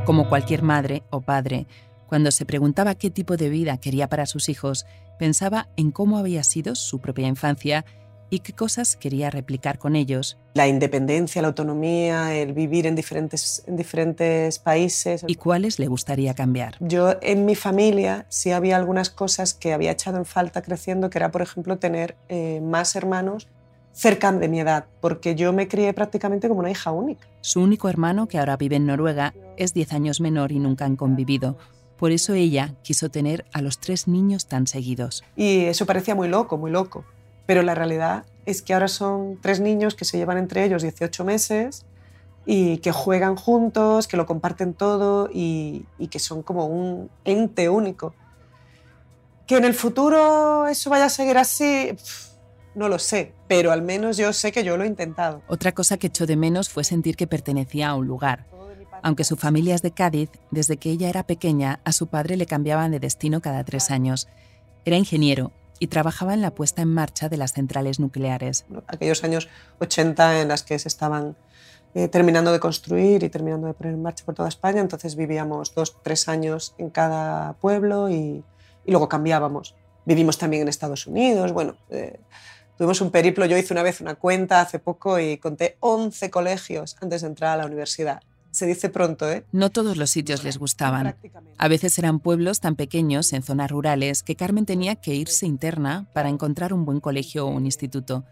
Como 0.05 0.29
cualquier 0.29 0.65
madre 0.65 1.05
o 1.11 1.21
padre, 1.21 1.69
Cuando 2.13 2.31
se 2.31 2.45
preguntaba 2.45 2.95
qué 2.95 3.09
tipo 3.09 3.39
de 3.39 3.49
vida 3.49 3.79
quería 3.79 4.07
para 4.07 4.27
sus 4.27 4.51
hijos, 4.51 4.85
pensaba 5.19 5.71
en 5.79 5.91
cómo 5.91 6.19
había 6.19 6.45
sido 6.45 6.75
su 6.75 6.99
propia 6.99 7.27
infancia 7.27 7.87
y 8.29 8.41
qué 8.41 8.53
cosas 8.53 8.97
quería 8.97 9.31
replicar 9.31 9.79
con 9.79 9.97
ellos 9.97 10.37
La 10.53 10.69
independencia, 10.69 11.41
la 11.41 11.49
autonomía, 11.49 12.35
el 12.35 12.53
vivir 12.53 12.87
en 12.87 12.97
diferentes, 12.97 13.65
en 13.67 13.79
diferentes 13.79 14.59
países. 14.59 15.25
y 15.27 15.37
cuáles 15.37 15.79
le 15.79 15.87
gustaría 15.87 16.35
cambiar. 16.35 16.77
Yo 16.81 17.15
en 17.23 17.47
mi 17.47 17.55
familia 17.55 18.27
sí 18.29 18.51
había 18.51 18.77
algunas 18.77 19.09
cosas 19.09 19.55
que 19.55 19.73
había 19.73 19.93
echado 19.93 20.19
en 20.19 20.27
falta 20.27 20.61
creciendo, 20.61 21.09
que 21.09 21.17
era, 21.17 21.31
por 21.31 21.41
ejemplo, 21.41 21.79
tener 21.79 22.15
eh, 22.29 22.61
más 22.61 22.95
hermanos 22.95 23.49
cerca 23.93 24.31
de 24.33 24.49
mi 24.49 24.61
edad, 24.61 24.85
porque 25.01 25.35
yo 25.35 25.55
me 25.55 25.67
crié 25.67 25.95
prácticamente 25.95 26.47
como 26.49 26.61
una 26.61 26.71
hija 26.71 26.91
única. 26.91 27.27
Su 27.41 27.63
único 27.63 27.89
hermano, 27.89 28.29
que 28.29 28.39
ahora 28.39 28.59
vive 28.59 28.77
en 28.77 28.85
Noruega, 28.85 29.33
es 29.57 29.73
10 29.73 29.95
años 29.95 30.21
menor 30.21 30.53
y 30.53 30.59
nunca 30.59 30.85
han 30.85 30.97
convivido. 30.97 31.57
Por 32.03 32.11
eso 32.11 32.35
ella 32.35 32.75
quiso 32.83 33.11
tener 33.11 33.45
a 33.53 33.63
los 33.63 33.79
tres 33.79 34.09
niños 34.09 34.47
tan 34.47 34.67
seguidos. 34.67 35.23
Y 35.37 35.67
eso 35.67 35.87
parecía 35.87 36.17
muy 36.17 36.27
loco, 36.27 36.59
muy 36.59 36.73
loco. 36.73 37.05
Pero 37.47 37.63
la 37.63 37.77
realidad 37.77 38.25
es 38.45 38.61
que 38.61 38.75
ahora 38.75 38.89
son 38.89 39.39
tres 39.41 39.61
niños 39.61 39.95
que 39.95 40.05
se 40.05 40.19
llevan 40.19 40.37
entre 40.37 40.65
ellos 40.65 40.83
18 40.83 41.25
meses 41.25 41.85
y 42.45 42.79
que 42.79 42.91
juegan 42.91 43.37
juntos, 43.37 44.09
que 44.09 44.17
lo 44.17 44.27
comparten 44.27 44.75
todo 44.75 45.31
y, 45.33 45.87
y 45.97 46.09
que 46.09 46.19
son 46.19 46.43
como 46.43 46.67
un 46.67 47.09
ente 47.25 47.69
único. 47.69 48.17
Que 49.47 49.59
en 49.59 49.65
el 49.65 49.75
futuro 49.75 50.67
eso 50.67 50.91
vaya 50.91 51.05
a 51.05 51.09
seguir 51.09 51.39
así, 51.39 51.97
no 52.75 52.89
lo 52.89 52.99
sé, 52.99 53.33
pero 53.47 53.71
al 53.71 53.83
menos 53.83 54.17
yo 54.17 54.33
sé 54.33 54.51
que 54.51 54.65
yo 54.65 54.77
lo 54.77 54.83
he 54.83 54.89
intentado. 54.89 55.41
Otra 55.47 55.71
cosa 55.71 55.99
que 55.99 56.09
echó 56.09 56.27
de 56.27 56.35
menos 56.35 56.69
fue 56.69 56.83
sentir 56.83 57.15
que 57.15 57.29
pertenecía 57.29 57.91
a 57.91 57.95
un 57.95 58.09
lugar. 58.09 58.47
Aunque 59.03 59.25
su 59.25 59.37
familia 59.37 59.75
es 59.75 59.83
de 59.83 59.91
Cádiz, 59.91 60.31
desde 60.51 60.77
que 60.77 60.91
ella 60.91 61.09
era 61.09 61.25
pequeña, 61.25 61.81
a 61.85 61.93
su 61.93 62.07
padre 62.07 62.37
le 62.37 62.47
cambiaban 62.47 62.93
de 62.93 63.01
destino 63.01 63.41
cada 63.41 63.65
tres 63.65 63.91
años. 63.91 64.29
Era 64.85 64.97
ingeniero 64.97 65.53
y 65.81 65.89
trabajaba 65.89 66.35
en 66.35 66.41
la 66.41 66.55
puesta 66.55 66.83
en 66.83 66.95
marcha 66.95 67.29
de 67.29 67.37
las 67.37 67.53
centrales 67.53 67.99
nucleares. 67.99 68.65
Aquellos 68.87 69.25
años 69.25 69.49
80 69.81 70.43
en 70.43 70.49
las 70.49 70.63
que 70.63 70.79
se 70.79 70.87
estaban 70.87 71.37
eh, 71.95 72.07
terminando 72.07 72.53
de 72.53 72.61
construir 72.61 73.25
y 73.25 73.29
terminando 73.29 73.67
de 73.67 73.75
poner 73.75 73.95
en 73.95 74.03
marcha 74.03 74.25
por 74.25 74.37
toda 74.37 74.49
España, 74.49 74.81
entonces 74.81 75.17
vivíamos 75.17 75.75
dos, 75.75 75.97
tres 76.03 76.29
años 76.29 76.75
en 76.79 76.91
cada 76.91 77.55
pueblo 77.55 78.09
y, 78.09 78.45
y 78.85 78.91
luego 78.91 79.09
cambiábamos. 79.09 79.75
Vivimos 80.05 80.39
también 80.39 80.63
en 80.63 80.69
Estados 80.69 81.07
Unidos, 81.07 81.53
bueno, 81.53 81.77
eh, 81.91 82.19
tuvimos 82.79 83.01
un 83.01 83.11
periplo, 83.11 83.45
yo 83.47 83.59
hice 83.59 83.75
una 83.75 83.83
vez 83.83 84.01
una 84.01 84.15
cuenta 84.15 84.61
hace 84.61 84.79
poco 84.79 85.19
y 85.19 85.39
conté 85.39 85.77
11 85.81 86.31
colegios 86.31 86.97
antes 87.01 87.23
de 87.23 87.27
entrar 87.29 87.53
a 87.53 87.57
la 87.57 87.67
universidad. 87.67 88.23
Se 88.53 88.67
dice 88.67 88.91
pronto, 88.91 89.31
¿eh? 89.31 89.45
No 89.51 89.71
todos 89.71 89.97
los 89.97 90.11
sitios 90.11 90.45
les 90.45 90.59
gustaban. 90.59 91.17
A 91.57 91.69
veces 91.69 91.99
eran 91.99 92.21
pueblos 92.21 92.61
tan 92.61 92.77
pequeños 92.77 93.33
en 93.33 93.43
zonas 93.43 93.71
rurales 93.71 94.23
que 94.23 94.37
Carmen 94.37 94.67
tenía 94.67 94.95
que 94.97 95.15
irse 95.15 95.47
interna 95.47 96.07
para 96.13 96.29
encontrar 96.29 96.75
un 96.75 96.85
buen 96.85 97.01
colegio 97.01 97.47
o 97.47 97.51
un 97.51 97.65
instituto. 97.65 98.25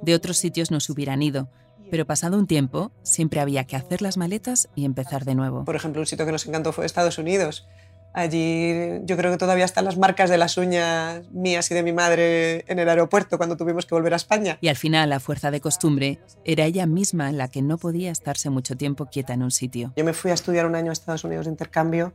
De 0.00 0.14
otros 0.14 0.38
sitios 0.38 0.70
no 0.70 0.80
se 0.80 0.90
hubieran 0.90 1.22
ido, 1.22 1.50
pero 1.90 2.06
pasado 2.06 2.38
un 2.38 2.46
tiempo 2.46 2.92
siempre 3.02 3.40
había 3.40 3.64
que 3.64 3.76
hacer 3.76 4.00
las 4.00 4.16
maletas 4.16 4.70
y 4.74 4.86
empezar 4.86 5.26
de 5.26 5.34
nuevo. 5.34 5.66
Por 5.66 5.76
ejemplo, 5.76 6.00
un 6.00 6.06
sitio 6.06 6.24
que 6.24 6.32
nos 6.32 6.46
encantó 6.46 6.72
fue 6.72 6.86
Estados 6.86 7.18
Unidos. 7.18 7.66
Allí 8.14 9.00
yo 9.04 9.16
creo 9.16 9.30
que 9.30 9.38
todavía 9.38 9.64
están 9.64 9.84
las 9.86 9.96
marcas 9.96 10.28
de 10.28 10.36
las 10.36 10.58
uñas 10.58 11.22
mías 11.32 11.70
y 11.70 11.74
de 11.74 11.82
mi 11.82 11.92
madre 11.92 12.64
en 12.68 12.78
el 12.78 12.88
aeropuerto 12.88 13.38
cuando 13.38 13.56
tuvimos 13.56 13.86
que 13.86 13.94
volver 13.94 14.12
a 14.12 14.16
España. 14.16 14.58
Y 14.60 14.68
al 14.68 14.76
final, 14.76 15.12
a 15.12 15.20
fuerza 15.20 15.50
de 15.50 15.60
costumbre, 15.60 16.18
era 16.44 16.64
ella 16.64 16.86
misma 16.86 17.32
la 17.32 17.48
que 17.48 17.62
no 17.62 17.78
podía 17.78 18.10
estarse 18.10 18.50
mucho 18.50 18.76
tiempo 18.76 19.06
quieta 19.06 19.32
en 19.32 19.42
un 19.42 19.50
sitio. 19.50 19.92
Yo 19.96 20.04
me 20.04 20.12
fui 20.12 20.30
a 20.30 20.34
estudiar 20.34 20.66
un 20.66 20.74
año 20.74 20.90
a 20.90 20.92
Estados 20.92 21.24
Unidos 21.24 21.46
de 21.46 21.52
intercambio 21.52 22.12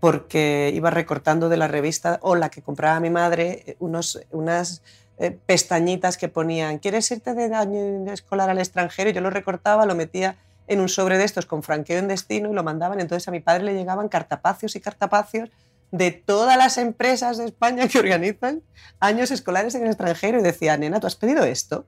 porque 0.00 0.72
iba 0.74 0.90
recortando 0.90 1.48
de 1.48 1.56
la 1.56 1.68
revista 1.68 2.18
o 2.22 2.34
la 2.34 2.48
que 2.48 2.60
compraba 2.60 2.98
mi 2.98 3.10
madre 3.10 3.62
eh, 3.64 3.76
unos, 3.78 4.20
unas 4.32 4.82
eh, 5.18 5.30
pestañitas 5.30 6.16
que 6.16 6.28
ponían 6.28 6.78
¿quieres 6.78 7.08
irte 7.12 7.34
de 7.34 7.54
año 7.54 8.12
escolar 8.12 8.50
al 8.50 8.58
extranjero? 8.58 9.10
Y 9.10 9.12
yo 9.12 9.20
lo 9.20 9.30
recortaba, 9.30 9.86
lo 9.86 9.94
metía 9.94 10.34
en 10.68 10.80
un 10.80 10.88
sobre 10.88 11.18
de 11.18 11.24
estos 11.24 11.46
con 11.46 11.62
franqueo 11.62 11.98
en 11.98 12.08
destino 12.08 12.50
y 12.50 12.54
lo 12.54 12.62
mandaban. 12.62 13.00
Entonces 13.00 13.26
a 13.28 13.30
mi 13.30 13.40
padre 13.40 13.64
le 13.64 13.74
llegaban 13.74 14.08
cartapacios 14.08 14.76
y 14.76 14.80
cartapacios 14.80 15.50
de 15.90 16.10
todas 16.10 16.56
las 16.56 16.78
empresas 16.78 17.36
de 17.38 17.44
España 17.46 17.86
que 17.88 17.98
organizan 17.98 18.62
años 19.00 19.30
escolares 19.30 19.74
en 19.74 19.82
el 19.82 19.88
extranjero 19.88 20.38
y 20.38 20.42
decía, 20.42 20.76
nena, 20.76 21.00
¿tú 21.00 21.06
has 21.06 21.16
pedido 21.16 21.44
esto? 21.44 21.84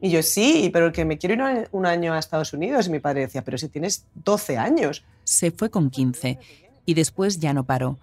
Y 0.00 0.10
yo, 0.10 0.22
sí, 0.22 0.70
pero 0.72 0.92
que 0.92 1.04
me 1.04 1.18
quiero 1.18 1.34
ir 1.50 1.68
un- 1.72 1.84
año 1.86 2.14
a 2.14 2.18
Estados 2.18 2.52
Unidos. 2.54 2.86
Y 2.86 2.90
mi 2.90 3.00
padre 3.00 3.20
decía, 3.22 3.42
pero 3.44 3.58
si 3.58 3.68
tienes 3.68 4.06
12 4.14 4.56
años. 4.56 5.04
Se 5.24 5.50
fue 5.50 5.68
con 5.70 5.90
15 5.90 6.38
y 6.86 6.94
después 6.94 7.38
ya 7.38 7.52
no 7.52 7.64
paró. 7.64 7.98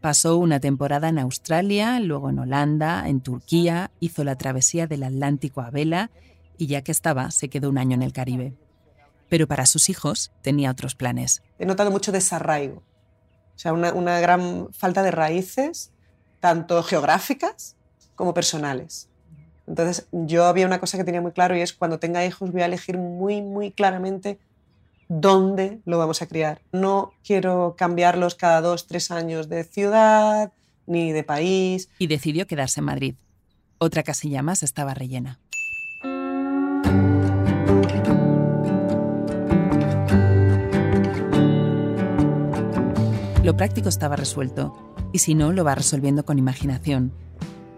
Pasó 0.00 0.36
una 0.38 0.60
temporada 0.60 1.08
en 1.08 1.18
Australia, 1.18 1.98
luego 2.00 2.30
en 2.30 2.38
Holanda, 2.38 3.08
en 3.08 3.20
Turquía, 3.20 3.90
hizo 4.00 4.22
la 4.22 4.36
travesía 4.36 4.86
del 4.86 5.02
Atlántico 5.02 5.60
a 5.60 5.70
vela 5.70 6.10
y 6.56 6.68
ya 6.68 6.82
que 6.82 6.92
estaba, 6.92 7.30
se 7.32 7.48
quedó 7.48 7.68
un 7.68 7.78
año 7.78 7.94
en 7.96 8.02
el 8.02 8.12
Caribe. 8.12 8.52
Pero 9.30 9.48
para 9.48 9.64
sus 9.64 9.88
hijos 9.88 10.30
tenía 10.42 10.70
otros 10.70 10.94
planes. 10.94 11.42
He 11.58 11.64
notado 11.64 11.90
mucho 11.90 12.12
desarraigo. 12.12 12.82
O 13.54 13.58
sea, 13.58 13.72
una, 13.72 13.94
una 13.94 14.20
gran 14.20 14.68
falta 14.72 15.02
de 15.02 15.10
raíces, 15.10 15.92
tanto 16.40 16.82
geográficas 16.82 17.76
como 18.14 18.34
personales. 18.34 19.08
Entonces, 19.66 20.08
yo 20.10 20.44
había 20.44 20.66
una 20.66 20.80
cosa 20.80 20.98
que 20.98 21.04
tenía 21.04 21.20
muy 21.20 21.32
claro 21.32 21.56
y 21.56 21.60
es 21.60 21.72
cuando 21.72 21.98
tenga 21.98 22.26
hijos 22.26 22.52
voy 22.52 22.62
a 22.62 22.66
elegir 22.66 22.98
muy, 22.98 23.40
muy 23.40 23.70
claramente 23.70 24.38
dónde 25.08 25.80
lo 25.84 25.98
vamos 25.98 26.22
a 26.22 26.26
criar. 26.26 26.60
No 26.72 27.12
quiero 27.24 27.76
cambiarlos 27.78 28.34
cada 28.34 28.60
dos, 28.60 28.86
tres 28.86 29.10
años 29.10 29.48
de 29.48 29.64
ciudad 29.64 30.52
ni 30.86 31.12
de 31.12 31.22
país. 31.22 31.88
Y 31.98 32.08
decidió 32.08 32.46
quedarse 32.46 32.80
en 32.80 32.86
Madrid. 32.86 33.14
Otra 33.78 34.02
casilla 34.02 34.42
más 34.42 34.62
estaba 34.62 34.92
rellena. 34.92 35.38
Lo 43.50 43.56
práctico 43.56 43.88
estaba 43.88 44.14
resuelto, 44.14 44.94
y 45.12 45.18
si 45.18 45.34
no, 45.34 45.50
lo 45.50 45.64
va 45.64 45.74
resolviendo 45.74 46.24
con 46.24 46.38
imaginación. 46.38 47.12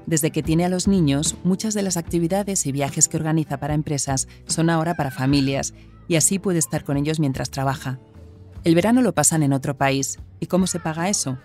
Desde 0.05 0.31
que 0.31 0.43
tiene 0.43 0.67
a 0.67 0.69
los 0.69 0.87
niños, 0.87 1.37
muchas 1.45 1.73
de 1.73 1.81
las 1.81 1.97
actividades 1.97 2.67
y 2.67 2.73
viajes 2.73 3.09
que 3.09 3.17
organiza 3.17 3.57
para 3.57 3.73
empresas 3.73 4.29
son 4.45 4.69
ahora 4.69 4.97
para 4.97 5.11
familias, 5.11 5.73
y 6.09 6.17
así 6.17 6.39
puede 6.39 6.59
estar 6.59 6.85
con 6.85 6.99
ellos 6.99 7.21
mientras 7.21 7.49
trabaja. 7.49 7.99
El 8.65 8.75
verano 8.75 9.01
lo 9.01 9.15
pasan 9.15 9.43
en 9.43 9.55
otro 9.55 9.75
país, 9.75 10.19
¿y 10.41 10.47
cómo 10.47 10.67
se 10.67 10.79
paga 10.79 11.09
eso? 11.09 11.39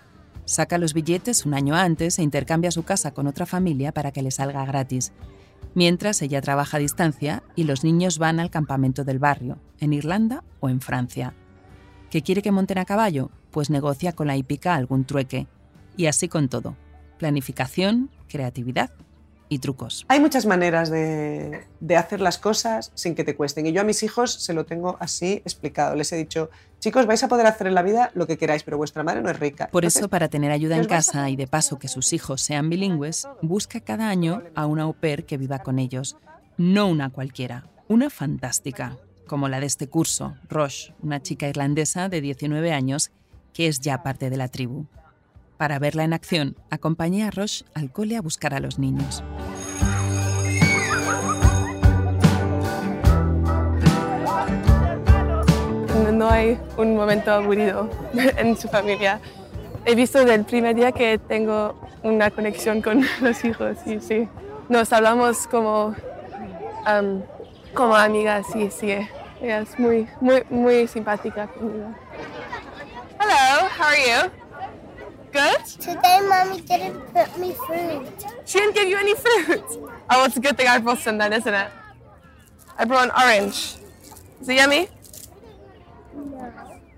Saca 0.43 0.77
los 0.77 0.93
billetes 0.93 1.45
un 1.45 1.53
año 1.53 1.75
antes 1.75 2.19
e 2.19 2.21
intercambia 2.21 2.71
su 2.71 2.83
casa 2.83 3.13
con 3.13 3.27
otra 3.27 3.45
familia 3.45 3.93
para 3.93 4.11
que 4.11 4.23
le 4.23 4.31
salga 4.31 4.65
gratis. 4.65 5.13
Mientras 5.73 6.21
ella 6.21 6.41
trabaja 6.41 6.75
a 6.75 6.81
distancia 6.81 7.43
y 7.55 7.63
los 7.63 7.85
niños 7.85 8.17
van 8.17 8.41
al 8.41 8.49
campamento 8.49 9.05
del 9.05 9.19
barrio, 9.19 9.57
en 9.79 9.93
Irlanda 9.93 10.43
o 10.59 10.67
en 10.67 10.81
Francia. 10.81 11.33
¿Que 12.09 12.23
quiere 12.23 12.41
que 12.41 12.51
monten 12.51 12.77
a 12.77 12.83
caballo? 12.83 13.31
Pues 13.57 13.71
negocia 13.71 14.11
con 14.13 14.27
la 14.27 14.37
hípica 14.37 14.75
algún 14.75 15.03
trueque. 15.03 15.47
Y 15.95 16.05
así 16.05 16.27
con 16.27 16.47
todo. 16.47 16.75
Planificación, 17.17 18.11
creatividad 18.29 18.91
y 19.49 19.57
trucos. 19.57 20.05
Hay 20.09 20.19
muchas 20.19 20.45
maneras 20.45 20.91
de, 20.91 21.65
de 21.79 21.97
hacer 21.97 22.21
las 22.21 22.37
cosas 22.37 22.91
sin 22.93 23.15
que 23.15 23.23
te 23.23 23.35
cuesten. 23.35 23.65
Y 23.65 23.71
yo 23.71 23.81
a 23.81 23.83
mis 23.83 24.03
hijos 24.03 24.31
se 24.31 24.53
lo 24.53 24.67
tengo 24.67 24.95
así 24.99 25.41
explicado. 25.43 25.95
Les 25.95 26.11
he 26.11 26.17
dicho, 26.17 26.51
chicos, 26.77 27.07
vais 27.07 27.23
a 27.23 27.27
poder 27.27 27.47
hacer 27.47 27.65
en 27.65 27.73
la 27.73 27.81
vida 27.81 28.11
lo 28.13 28.27
que 28.27 28.37
queráis, 28.37 28.61
pero 28.61 28.77
vuestra 28.77 29.01
madre 29.01 29.23
no 29.23 29.31
es 29.31 29.39
rica. 29.39 29.69
Por 29.71 29.83
Entonces, 29.85 30.01
eso, 30.01 30.09
para 30.09 30.27
tener 30.27 30.51
ayuda 30.51 30.75
en 30.75 30.81
¿os 30.81 30.87
vas 30.87 31.09
a- 31.09 31.11
casa 31.13 31.29
y 31.31 31.35
de 31.35 31.47
paso 31.47 31.79
que 31.79 31.87
sus 31.87 32.13
hijos 32.13 32.41
sean 32.43 32.69
bilingües, 32.69 33.27
busca 33.41 33.79
cada 33.79 34.07
año 34.09 34.43
a 34.53 34.67
una 34.67 34.83
au 34.83 34.93
pair 34.93 35.25
que 35.25 35.37
viva 35.39 35.57
con 35.63 35.79
ellos. 35.79 36.15
No 36.57 36.85
una 36.85 37.09
cualquiera, 37.09 37.63
una 37.87 38.11
fantástica, 38.11 38.97
como 39.25 39.49
la 39.49 39.59
de 39.59 39.65
este 39.65 39.87
curso, 39.87 40.35
Roche, 40.47 40.93
una 41.01 41.23
chica 41.23 41.47
irlandesa 41.49 42.07
de 42.07 42.21
19 42.21 42.71
años 42.71 43.09
que 43.57 43.67
es 43.67 43.79
ya 43.79 44.03
parte 44.03 44.29
de 44.29 44.37
la 44.37 44.49
tribu. 44.49 44.85
Para 45.57 45.79
verla 45.79 46.03
en 46.03 46.13
acción, 46.13 46.55
acompañé 46.69 47.23
a 47.23 47.31
Roche 47.31 47.65
al 47.73 47.91
cole 47.91 48.15
a 48.15 48.21
buscar 48.21 48.53
a 48.53 48.59
los 48.59 48.77
niños. 48.77 49.23
no 56.13 56.29
hay 56.31 56.57
un 56.77 56.95
momento 56.95 57.31
aburrido 57.31 57.89
en 58.37 58.55
su 58.57 58.67
familia. 58.67 59.19
He 59.85 59.93
visto 59.93 60.19
desde 60.19 60.33
el 60.33 60.45
primer 60.45 60.75
día 60.75 60.91
que 60.91 61.19
tengo 61.19 61.75
una 62.01 62.31
conexión 62.31 62.81
con 62.81 63.05
los 63.21 63.43
hijos, 63.43 63.77
sí, 63.83 63.99
sí. 63.99 64.27
Nos 64.67 64.91
hablamos 64.93 65.45
como, 65.47 65.95
como 67.73 67.95
amigas, 67.95 68.47
sí, 68.51 68.69
sí. 68.71 68.91
Ella 69.41 69.59
es 69.59 69.77
muy, 69.77 70.07
muy, 70.21 70.43
muy 70.49 70.87
simpática 70.87 71.47
conmigo. 71.47 71.93
Hello, 73.27 73.67
how 73.67 73.91
are 73.91 73.99
you? 73.99 74.31
Good? 75.35 75.59
Today, 75.83 76.23
mommy 76.31 76.61
didn't 76.61 76.95
put 77.11 77.27
me 77.37 77.51
fruit. 77.67 78.07
She 78.45 78.57
didn't 78.59 78.73
give 78.73 78.87
you 78.87 78.95
any 78.95 79.15
fruit. 79.15 79.67
Oh, 80.09 80.23
it's 80.23 80.37
a 80.37 80.39
good 80.39 80.55
thing 80.55 80.67
I 80.69 80.79
brought 80.79 80.99
some 80.99 81.17
then, 81.17 81.33
isn't 81.33 81.53
it? 81.53 81.67
I 82.79 82.85
brought 82.85 83.11
an 83.11 83.15
orange. 83.19 83.75
Is 84.39 84.47
it 84.47 84.55
yummy? 84.55 84.87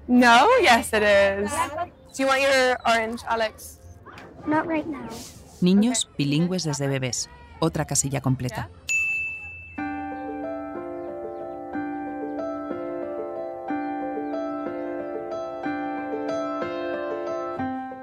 No. 0.07 0.45
Yes, 0.61 0.93
it 0.93 1.01
is. 1.01 1.49
Do 2.13 2.21
you 2.21 2.27
want 2.27 2.41
your 2.45 2.77
orange, 2.85 3.21
Alex? 3.25 3.79
Not 4.45 4.67
right 4.67 4.85
now. 4.85 5.09
Niños 5.61 6.05
bilingües 6.15 6.63
desde 6.63 6.85
bebés. 6.87 7.27
Otra 7.59 7.85
casilla 7.85 8.21
completa. 8.21 8.69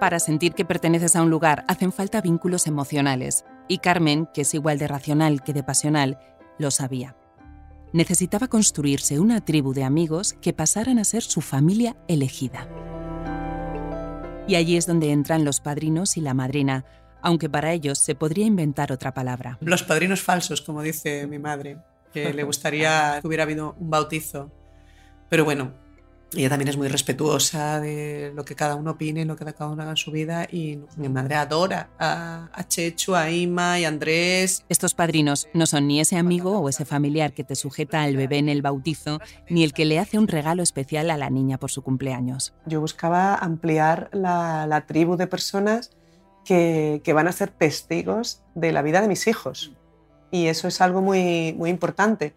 Para 0.06 0.20
sentir 0.20 0.54
que 0.54 0.64
perteneces 0.64 1.16
a 1.16 1.22
un 1.22 1.30
lugar 1.30 1.64
hacen 1.66 1.90
falta 1.90 2.20
vínculos 2.20 2.68
emocionales, 2.68 3.44
y 3.66 3.78
Carmen, 3.78 4.28
que 4.32 4.42
es 4.42 4.54
igual 4.54 4.78
de 4.78 4.86
racional 4.86 5.42
que 5.42 5.52
de 5.52 5.64
pasional, 5.64 6.20
lo 6.60 6.70
sabía. 6.70 7.16
Necesitaba 7.92 8.46
construirse 8.46 9.18
una 9.18 9.44
tribu 9.44 9.74
de 9.74 9.82
amigos 9.82 10.34
que 10.34 10.52
pasaran 10.52 11.00
a 11.00 11.04
ser 11.04 11.24
su 11.24 11.40
familia 11.40 11.96
elegida. 12.06 12.68
Y 14.46 14.54
allí 14.54 14.76
es 14.76 14.86
donde 14.86 15.10
entran 15.10 15.44
los 15.44 15.58
padrinos 15.58 16.16
y 16.16 16.20
la 16.20 16.34
madrina, 16.34 16.84
aunque 17.20 17.50
para 17.50 17.72
ellos 17.72 17.98
se 17.98 18.14
podría 18.14 18.46
inventar 18.46 18.92
otra 18.92 19.12
palabra. 19.12 19.58
Los 19.60 19.82
padrinos 19.82 20.22
falsos, 20.22 20.62
como 20.62 20.82
dice 20.82 21.26
mi 21.26 21.40
madre, 21.40 21.78
que 22.12 22.32
le 22.32 22.44
gustaría 22.44 23.18
que 23.20 23.26
hubiera 23.26 23.42
habido 23.42 23.74
un 23.80 23.90
bautizo. 23.90 24.52
Pero 25.28 25.44
bueno, 25.44 25.72
ella 26.34 26.48
también 26.48 26.68
es 26.68 26.76
muy 26.76 26.88
respetuosa 26.88 27.80
de 27.80 28.32
lo 28.34 28.44
que 28.44 28.54
cada 28.54 28.74
uno 28.74 28.92
opine, 28.92 29.24
lo 29.24 29.36
que 29.36 29.44
cada 29.44 29.70
uno 29.70 29.82
haga 29.82 29.92
en 29.92 29.96
su 29.96 30.10
vida 30.10 30.46
y 30.50 30.80
mi 30.96 31.08
madre 31.08 31.36
adora 31.36 31.90
a, 31.98 32.50
a 32.52 32.66
Chechu, 32.66 33.14
a 33.14 33.30
Ima 33.30 33.78
y 33.78 33.84
a 33.84 33.88
Andrés. 33.88 34.64
Estos 34.68 34.94
padrinos 34.94 35.48
no 35.54 35.66
son 35.66 35.86
ni 35.86 36.00
ese 36.00 36.16
amigo 36.16 36.58
o 36.58 36.68
ese 36.68 36.84
familiar 36.84 37.32
que 37.32 37.44
te 37.44 37.54
sujeta 37.54 38.02
al 38.02 38.16
bebé 38.16 38.38
en 38.38 38.48
el 38.48 38.60
bautizo, 38.60 39.20
ni 39.48 39.62
el 39.62 39.72
que 39.72 39.84
le 39.84 39.98
hace 39.98 40.18
un 40.18 40.28
regalo 40.28 40.62
especial 40.62 41.10
a 41.10 41.16
la 41.16 41.30
niña 41.30 41.58
por 41.58 41.70
su 41.70 41.82
cumpleaños. 41.82 42.54
Yo 42.66 42.80
buscaba 42.80 43.36
ampliar 43.36 44.10
la, 44.12 44.66
la 44.66 44.86
tribu 44.86 45.16
de 45.16 45.28
personas 45.28 45.96
que, 46.44 47.00
que 47.04 47.12
van 47.12 47.28
a 47.28 47.32
ser 47.32 47.50
testigos 47.50 48.42
de 48.54 48.72
la 48.72 48.82
vida 48.82 49.00
de 49.00 49.08
mis 49.08 49.26
hijos. 49.26 49.72
Y 50.30 50.46
eso 50.46 50.66
es 50.66 50.80
algo 50.80 51.02
muy, 51.02 51.54
muy 51.56 51.70
importante 51.70 52.34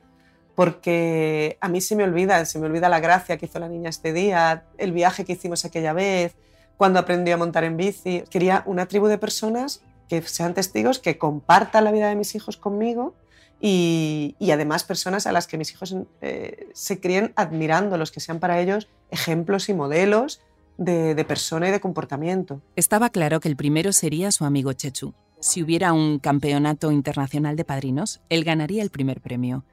porque 0.59 1.57
a 1.61 1.69
mí 1.69 1.79
se 1.79 1.95
me 1.95 2.03
olvida, 2.03 2.43
se 2.43 2.59
me 2.59 2.65
olvida 2.65 2.89
la 2.89 2.99
gracia 2.99 3.37
que 3.37 3.45
hizo 3.45 3.59
la 3.59 3.69
niña 3.69 3.89
este 3.89 4.11
día, 4.11 4.65
el 4.77 4.91
viaje 4.91 5.23
que 5.23 5.31
hicimos 5.31 5.63
aquella 5.63 5.93
vez, 5.93 6.35
cuando 6.75 6.99
aprendió 6.99 7.35
a 7.35 7.37
montar 7.37 7.63
en 7.63 7.77
bici. 7.77 8.25
Quería 8.29 8.63
una 8.65 8.85
tribu 8.85 9.07
de 9.07 9.17
personas 9.17 9.81
que 10.09 10.21
sean 10.21 10.53
testigos, 10.53 10.99
que 10.99 11.17
compartan 11.17 11.85
la 11.85 11.93
vida 11.93 12.09
de 12.09 12.17
mis 12.17 12.35
hijos 12.35 12.57
conmigo 12.57 13.15
y, 13.61 14.35
y 14.37 14.51
además 14.51 14.83
personas 14.83 15.27
a 15.27 15.31
las 15.31 15.47
que 15.47 15.57
mis 15.57 15.71
hijos 15.71 15.95
eh, 16.19 16.67
se 16.73 16.99
críen 16.99 17.31
admirándolos, 17.37 18.11
que 18.11 18.19
sean 18.19 18.39
para 18.39 18.59
ellos 18.59 18.89
ejemplos 19.11 19.69
y 19.69 19.73
modelos 19.73 20.41
de, 20.77 21.15
de 21.15 21.23
persona 21.23 21.69
y 21.69 21.71
de 21.71 21.79
comportamiento. 21.79 22.61
Estaba 22.75 23.11
claro 23.11 23.39
que 23.39 23.47
el 23.47 23.55
primero 23.55 23.93
sería 23.93 24.29
su 24.33 24.43
amigo 24.43 24.73
Chechu. 24.73 25.13
Si 25.39 25.63
hubiera 25.63 25.93
un 25.93 26.19
campeonato 26.19 26.91
internacional 26.91 27.55
de 27.55 27.63
padrinos, 27.63 28.19
él 28.27 28.43
ganaría 28.43 28.83
el 28.83 28.89
primer 28.89 29.21
premio. 29.21 29.63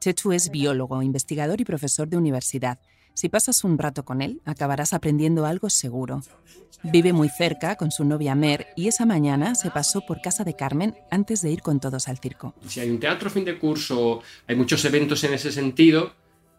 Chechu 0.00 0.32
es 0.32 0.50
biólogo, 0.50 1.02
investigador 1.02 1.60
y 1.60 1.64
profesor 1.64 2.08
de 2.08 2.16
universidad. 2.16 2.78
Si 3.14 3.28
pasas 3.28 3.64
un 3.64 3.78
rato 3.78 4.04
con 4.04 4.22
él, 4.22 4.40
acabarás 4.44 4.92
aprendiendo 4.92 5.44
algo 5.44 5.70
seguro. 5.70 6.22
Vive 6.84 7.12
muy 7.12 7.28
cerca 7.28 7.74
con 7.76 7.90
su 7.90 8.04
novia 8.04 8.36
Mer 8.36 8.68
y 8.76 8.86
esa 8.86 9.06
mañana 9.06 9.56
se 9.56 9.70
pasó 9.70 10.06
por 10.06 10.20
casa 10.20 10.44
de 10.44 10.54
Carmen 10.54 10.94
antes 11.10 11.42
de 11.42 11.50
ir 11.50 11.60
con 11.60 11.80
todos 11.80 12.06
al 12.06 12.18
circo. 12.18 12.54
Si 12.68 12.78
hay 12.78 12.90
un 12.90 13.00
teatro 13.00 13.28
fin 13.28 13.44
de 13.44 13.58
curso, 13.58 14.22
hay 14.46 14.54
muchos 14.54 14.84
eventos 14.84 15.24
en 15.24 15.34
ese 15.34 15.50
sentido 15.50 16.12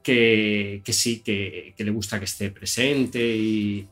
que, 0.04 0.82
que 0.84 0.91
sí, 0.91 1.21
que, 1.21 1.73
que 1.78 1.84
le 1.86 1.91
gusta 1.91 2.19
que 2.19 2.25
esté 2.25 2.52
presente 2.52 3.19
y, 3.19 3.88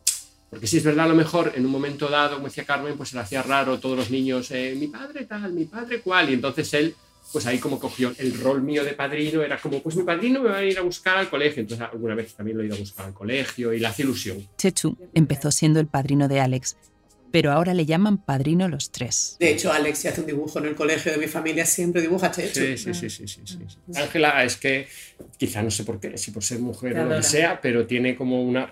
porque 0.49 0.67
sí, 0.67 0.77
es 0.77 0.83
verdad, 0.83 1.05
a 1.05 1.09
lo 1.09 1.15
mejor 1.15 1.53
en 1.55 1.65
un 1.65 1.71
momento 1.71 2.07
dado, 2.07 2.35
como 2.35 2.47
decía 2.47 2.65
Carmen, 2.65 2.95
pues 2.95 3.09
se 3.09 3.15
le 3.15 3.21
hacía 3.21 3.43
raro 3.43 3.79
todos 3.79 3.97
los 3.97 4.09
niños, 4.09 4.49
eh, 4.51 4.75
mi 4.77 4.87
padre 4.87 5.25
tal, 5.25 5.51
mi 5.53 5.65
padre 5.65 5.99
cual, 6.01 6.29
y 6.29 6.33
entonces 6.33 6.73
él, 6.73 6.95
pues 7.37 7.45
ahí 7.45 7.59
como 7.59 7.77
cogió 7.77 8.15
el 8.17 8.39
rol 8.39 8.63
mío 8.63 8.83
de 8.83 8.93
padrino, 8.93 9.43
era 9.43 9.59
como, 9.59 9.79
pues 9.79 9.95
mi 9.95 10.01
padrino 10.01 10.41
me 10.41 10.49
va 10.49 10.57
a 10.57 10.63
ir 10.63 10.75
a 10.79 10.81
buscar 10.81 11.17
al 11.17 11.29
colegio, 11.29 11.61
entonces 11.61 11.87
alguna 11.87 12.15
vez 12.15 12.33
también 12.33 12.57
lo 12.57 12.63
he 12.63 12.65
ido 12.65 12.75
a 12.75 12.79
buscar 12.79 13.05
al 13.05 13.13
colegio 13.13 13.73
y 13.73 13.79
le 13.79 13.85
hace 13.85 14.01
ilusión. 14.01 14.49
Chechu 14.57 14.97
empezó 15.13 15.51
siendo 15.51 15.79
el 15.79 15.85
padrino 15.85 16.27
de 16.27 16.39
Alex, 16.39 16.77
pero 17.29 17.51
ahora 17.51 17.75
le 17.75 17.85
llaman 17.85 18.17
padrino 18.17 18.67
los 18.67 18.89
tres. 18.89 19.37
De 19.39 19.51
hecho, 19.51 19.71
Alex, 19.71 19.99
si 19.99 20.07
hace 20.07 20.21
un 20.21 20.25
dibujo 20.25 20.57
en 20.57 20.65
el 20.65 20.73
colegio 20.73 21.11
de 21.11 21.19
mi 21.19 21.27
familia, 21.27 21.63
siempre 21.67 22.01
dibuja 22.01 22.25
a 22.25 22.31
Chechu. 22.31 22.59
Sí, 22.59 22.75
sí, 22.75 22.93
sí, 22.95 23.07
sí, 23.07 23.27
sí, 23.27 23.41
sí, 23.45 23.57
sí. 23.67 24.01
Ángela 24.01 24.43
es 24.43 24.57
que, 24.57 24.87
quizá 25.37 25.61
no 25.61 25.69
sé 25.69 25.83
por 25.83 25.99
qué, 25.99 26.17
si 26.17 26.31
por 26.31 26.43
ser 26.43 26.57
mujer 26.57 26.97
o 26.97 27.05
lo 27.05 27.17
que 27.17 27.21
sea, 27.21 27.61
pero 27.61 27.85
tiene 27.85 28.15
como 28.15 28.41
una... 28.41 28.67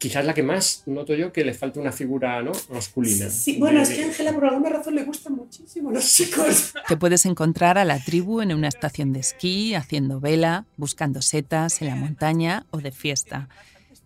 Quizás 0.00 0.24
la 0.24 0.32
que 0.32 0.42
más 0.42 0.82
noto 0.86 1.14
yo 1.14 1.30
que 1.30 1.44
le 1.44 1.52
falta 1.52 1.78
una 1.78 1.92
figura 1.92 2.42
¿no? 2.42 2.52
masculina. 2.70 3.28
Sí, 3.28 3.58
bueno, 3.58 3.76
De- 3.78 3.82
es 3.84 3.90
que 3.90 4.02
a 4.02 4.06
Ángela 4.06 4.32
por 4.32 4.46
alguna 4.46 4.70
razón 4.70 4.94
le 4.94 5.04
gustan 5.04 5.34
muchísimo 5.34 5.90
los 5.92 6.10
chicos. 6.14 6.72
Te 6.88 6.96
puedes 6.96 7.26
encontrar 7.26 7.76
a 7.76 7.84
la 7.84 8.02
tribu 8.02 8.40
en 8.40 8.54
una 8.54 8.68
estación 8.68 9.12
de 9.12 9.20
esquí, 9.20 9.74
haciendo 9.74 10.18
vela, 10.18 10.64
buscando 10.78 11.20
setas 11.20 11.82
en 11.82 11.88
la 11.88 11.96
montaña 11.96 12.64
o 12.70 12.78
de 12.78 12.92
fiesta. 12.92 13.50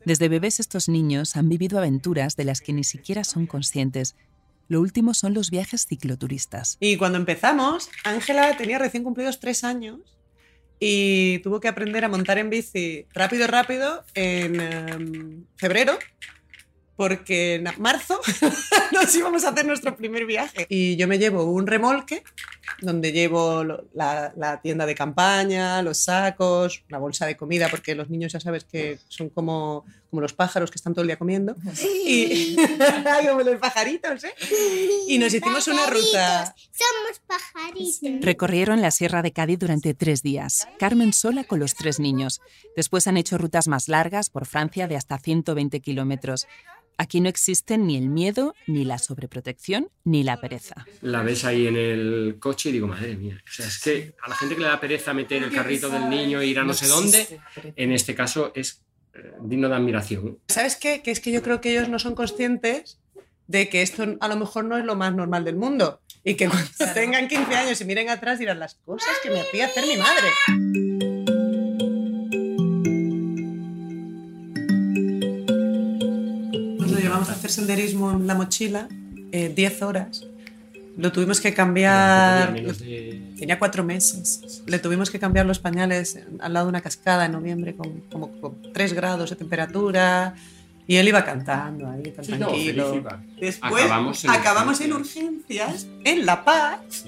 Desde 0.04 0.28
bebés 0.28 0.58
estos 0.58 0.88
niños 0.88 1.36
han 1.36 1.48
vivido 1.48 1.78
aventuras 1.78 2.34
de 2.34 2.44
las 2.44 2.60
que 2.60 2.72
ni 2.72 2.82
siquiera 2.82 3.22
son 3.22 3.46
conscientes. 3.46 4.16
Lo 4.66 4.80
último 4.80 5.14
son 5.14 5.32
los 5.32 5.50
viajes 5.50 5.86
cicloturistas. 5.86 6.76
Y 6.80 6.96
cuando 6.96 7.18
empezamos, 7.18 7.88
Ángela 8.02 8.56
tenía 8.56 8.78
recién 8.78 9.04
cumplidos 9.04 9.38
tres 9.38 9.62
años 9.62 10.00
y 10.86 11.38
tuvo 11.38 11.60
que 11.60 11.68
aprender 11.68 12.04
a 12.04 12.10
montar 12.10 12.36
en 12.36 12.50
bici 12.50 13.06
rápido, 13.14 13.46
rápido 13.46 14.04
en 14.12 14.60
em, 14.60 15.44
febrero, 15.56 15.98
porque 16.94 17.54
en 17.54 17.64
marzo 17.78 18.20
nos 18.92 19.14
íbamos 19.14 19.46
a 19.46 19.48
hacer 19.48 19.64
nuestro 19.64 19.96
primer 19.96 20.26
viaje. 20.26 20.66
Y 20.68 20.96
yo 20.96 21.08
me 21.08 21.18
llevo 21.18 21.44
un 21.44 21.66
remolque 21.66 22.22
donde 22.82 23.12
llevo 23.12 23.64
la, 23.94 24.34
la 24.36 24.60
tienda 24.60 24.84
de 24.84 24.94
campaña, 24.94 25.80
los 25.80 26.02
sacos, 26.02 26.84
la 26.90 26.98
bolsa 26.98 27.24
de 27.24 27.38
comida, 27.38 27.68
porque 27.70 27.94
los 27.94 28.10
niños 28.10 28.32
ya 28.34 28.40
sabes 28.40 28.64
que 28.64 28.98
son 29.08 29.30
como, 29.30 29.86
como 30.14 30.20
los 30.20 30.32
pájaros 30.32 30.70
que 30.70 30.76
están 30.76 30.94
todo 30.94 31.02
el 31.02 31.08
día 31.08 31.16
comiendo. 31.16 31.56
Y 32.06 32.54
como 33.28 33.40
los 33.40 33.58
pajaritos, 33.58 34.22
¿eh? 34.22 34.32
Y 35.08 35.18
nos 35.18 35.34
hicimos 35.34 35.66
una 35.66 35.86
ruta. 35.86 36.54
Somos 36.70 37.20
pajaritos. 37.26 38.24
Recorrieron 38.24 38.80
la 38.80 38.92
Sierra 38.92 39.22
de 39.22 39.32
Cádiz 39.32 39.58
durante 39.58 39.92
tres 39.92 40.22
días, 40.22 40.68
Carmen 40.78 41.12
sola 41.12 41.42
con 41.42 41.58
los 41.58 41.74
tres 41.74 41.98
niños. 41.98 42.40
Después 42.76 43.08
han 43.08 43.16
hecho 43.16 43.38
rutas 43.38 43.66
más 43.66 43.88
largas 43.88 44.30
por 44.30 44.46
Francia 44.46 44.86
de 44.86 44.94
hasta 44.94 45.18
120 45.18 45.80
kilómetros. 45.80 46.46
Aquí 46.96 47.20
no 47.20 47.28
existen 47.28 47.88
ni 47.88 47.96
el 47.96 48.08
miedo, 48.08 48.54
ni 48.68 48.84
la 48.84 48.98
sobreprotección, 48.98 49.90
ni 50.04 50.22
la 50.22 50.40
pereza. 50.40 50.86
La 51.00 51.24
ves 51.24 51.44
ahí 51.44 51.66
en 51.66 51.74
el 51.76 52.36
coche 52.38 52.68
y 52.68 52.72
digo, 52.72 52.86
madre 52.86 53.16
mía. 53.16 53.42
O 53.44 53.52
sea, 53.52 53.66
es 53.66 53.80
que 53.80 54.14
a 54.22 54.28
la 54.28 54.36
gente 54.36 54.54
que 54.54 54.60
le 54.60 54.68
da 54.68 54.78
pereza 54.78 55.12
meter 55.12 55.42
el 55.42 55.50
carrito 55.50 55.88
del 55.88 56.08
niño 56.08 56.40
e 56.40 56.46
ir 56.46 56.60
a 56.60 56.62
no 56.62 56.72
sé 56.72 56.86
dónde, 56.86 57.40
en 57.74 57.90
este 57.90 58.14
caso 58.14 58.52
es 58.54 58.83
digno 59.40 59.68
de 59.68 59.76
admiración. 59.76 60.38
¿Sabes 60.48 60.76
qué? 60.76 61.02
Que 61.02 61.10
es 61.10 61.20
que 61.20 61.32
yo 61.32 61.42
creo 61.42 61.60
que 61.60 61.70
ellos 61.70 61.88
no 61.88 61.98
son 61.98 62.14
conscientes 62.14 62.98
de 63.46 63.68
que 63.68 63.82
esto 63.82 64.04
a 64.20 64.28
lo 64.28 64.36
mejor 64.36 64.64
no 64.64 64.76
es 64.78 64.84
lo 64.84 64.96
más 64.96 65.14
normal 65.14 65.44
del 65.44 65.56
mundo. 65.56 66.00
Y 66.24 66.34
que 66.34 66.48
cuando 66.48 66.70
tengan 66.94 67.28
15 67.28 67.54
años 67.54 67.80
y 67.80 67.84
miren 67.84 68.08
atrás 68.08 68.38
dirán 68.38 68.58
las 68.58 68.74
cosas 68.76 69.10
que 69.22 69.30
me 69.30 69.40
hacía 69.40 69.66
hacer 69.66 69.84
mi 69.86 69.96
madre. 69.96 70.28
Nos 76.78 76.90
lo 76.90 76.98
llevamos 76.98 77.28
a 77.28 77.32
hacer 77.32 77.50
senderismo 77.50 78.12
en 78.12 78.26
la 78.26 78.34
mochila, 78.34 78.88
eh, 79.32 79.52
10 79.54 79.82
horas. 79.82 80.26
Lo 80.96 81.10
tuvimos 81.12 81.40
que 81.40 81.52
cambiar. 81.54 82.52
Menos 82.52 82.78
de- 82.78 83.32
Tenía 83.38 83.58
cuatro 83.58 83.82
meses. 83.84 84.62
Le 84.66 84.78
tuvimos 84.78 85.10
que 85.10 85.18
cambiar 85.18 85.44
los 85.46 85.58
pañales 85.58 86.18
al 86.40 86.52
lado 86.52 86.66
de 86.66 86.70
una 86.70 86.80
cascada 86.80 87.26
en 87.26 87.32
noviembre 87.32 87.74
con 87.74 88.00
como 88.10 88.40
con 88.40 88.72
3 88.72 88.92
grados 88.92 89.30
de 89.30 89.36
temperatura. 89.36 90.34
Y 90.86 90.96
él 90.96 91.08
iba 91.08 91.24
cantando 91.24 91.88
ahí, 91.88 92.02
tan 92.12 92.24
Sí, 92.24 92.32
no, 92.32 92.48
tranquilo. 92.48 92.94
iba. 92.96 93.22
Después 93.40 93.84
Acabamos 93.84 94.24
acabamos 94.26 94.80
en 94.82 94.86
en, 94.88 94.92
urgencias, 94.92 95.86
en 96.04 96.26
La 96.26 96.44
Paz. 96.44 97.06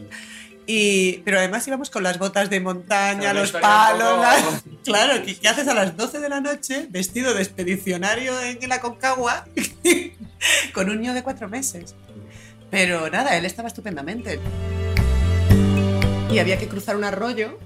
Y, 0.67 1.19
pero 1.25 1.39
además 1.39 1.69
íbamos 1.69 1.91
con 1.91 2.03
las 2.03 2.19
botas 2.19 2.51
de 2.51 2.59
montaña, 2.59 3.29
Pero 3.31 3.41
los 3.43 3.53
palos. 3.53 4.21
las- 4.21 4.65
Claro, 4.85 5.23
¿qué, 5.25 5.37
qué 5.37 5.49
haces 5.49 5.69
a 5.69 5.75
las 5.75 5.97
12 5.97 6.19
de 6.21 6.29
la 6.29 6.41
noche 6.41 6.87
vestido 6.91 7.35
de 7.35 7.43
expedicionario 7.43 8.33
en 8.43 8.69
la 8.69 8.81
Concagua 8.81 9.45
con 10.75 10.91
un 10.91 11.01
niño 11.01 11.15
de 11.15 11.23
cuatro 11.23 11.49
meses? 11.49 11.95
Pero 12.71 13.09
nada, 13.11 13.37
él 13.37 13.45
estaba 13.45 13.69
estupendamente. 13.69 14.39
Y 16.31 16.39
había 16.39 16.59
que 16.59 16.69
cruzar 16.69 16.97
un 16.97 17.05
arroyo, 17.05 17.59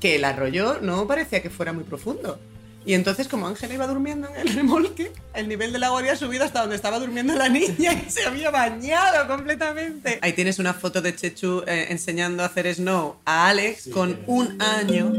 que 0.00 0.16
el 0.16 0.24
arroyo 0.24 0.78
no 0.80 1.06
parecía 1.06 1.42
que 1.42 1.50
fuera 1.50 1.72
muy 1.72 1.84
profundo. 1.84 2.38
Y 2.86 2.92
entonces, 2.92 3.28
como 3.28 3.46
Ángela 3.46 3.72
iba 3.72 3.86
durmiendo 3.86 4.28
en 4.28 4.46
el 4.46 4.54
remolque, 4.54 5.10
el 5.32 5.48
nivel 5.48 5.72
del 5.72 5.84
agua 5.84 6.00
había 6.00 6.16
subido 6.16 6.44
hasta 6.44 6.60
donde 6.60 6.76
estaba 6.76 6.98
durmiendo 6.98 7.34
la 7.34 7.48
niña 7.48 7.92
y 7.94 8.10
se 8.10 8.24
había 8.24 8.50
bañado 8.50 9.26
completamente. 9.26 10.18
Ahí 10.20 10.34
tienes 10.34 10.58
una 10.58 10.74
foto 10.74 11.00
de 11.00 11.16
Chechu 11.16 11.62
eh, 11.66 11.86
enseñando 11.88 12.42
a 12.42 12.46
hacer 12.46 12.72
snow 12.74 13.16
a 13.24 13.48
Alex 13.48 13.88
con 13.88 14.20
un 14.26 14.60
año. 14.60 15.12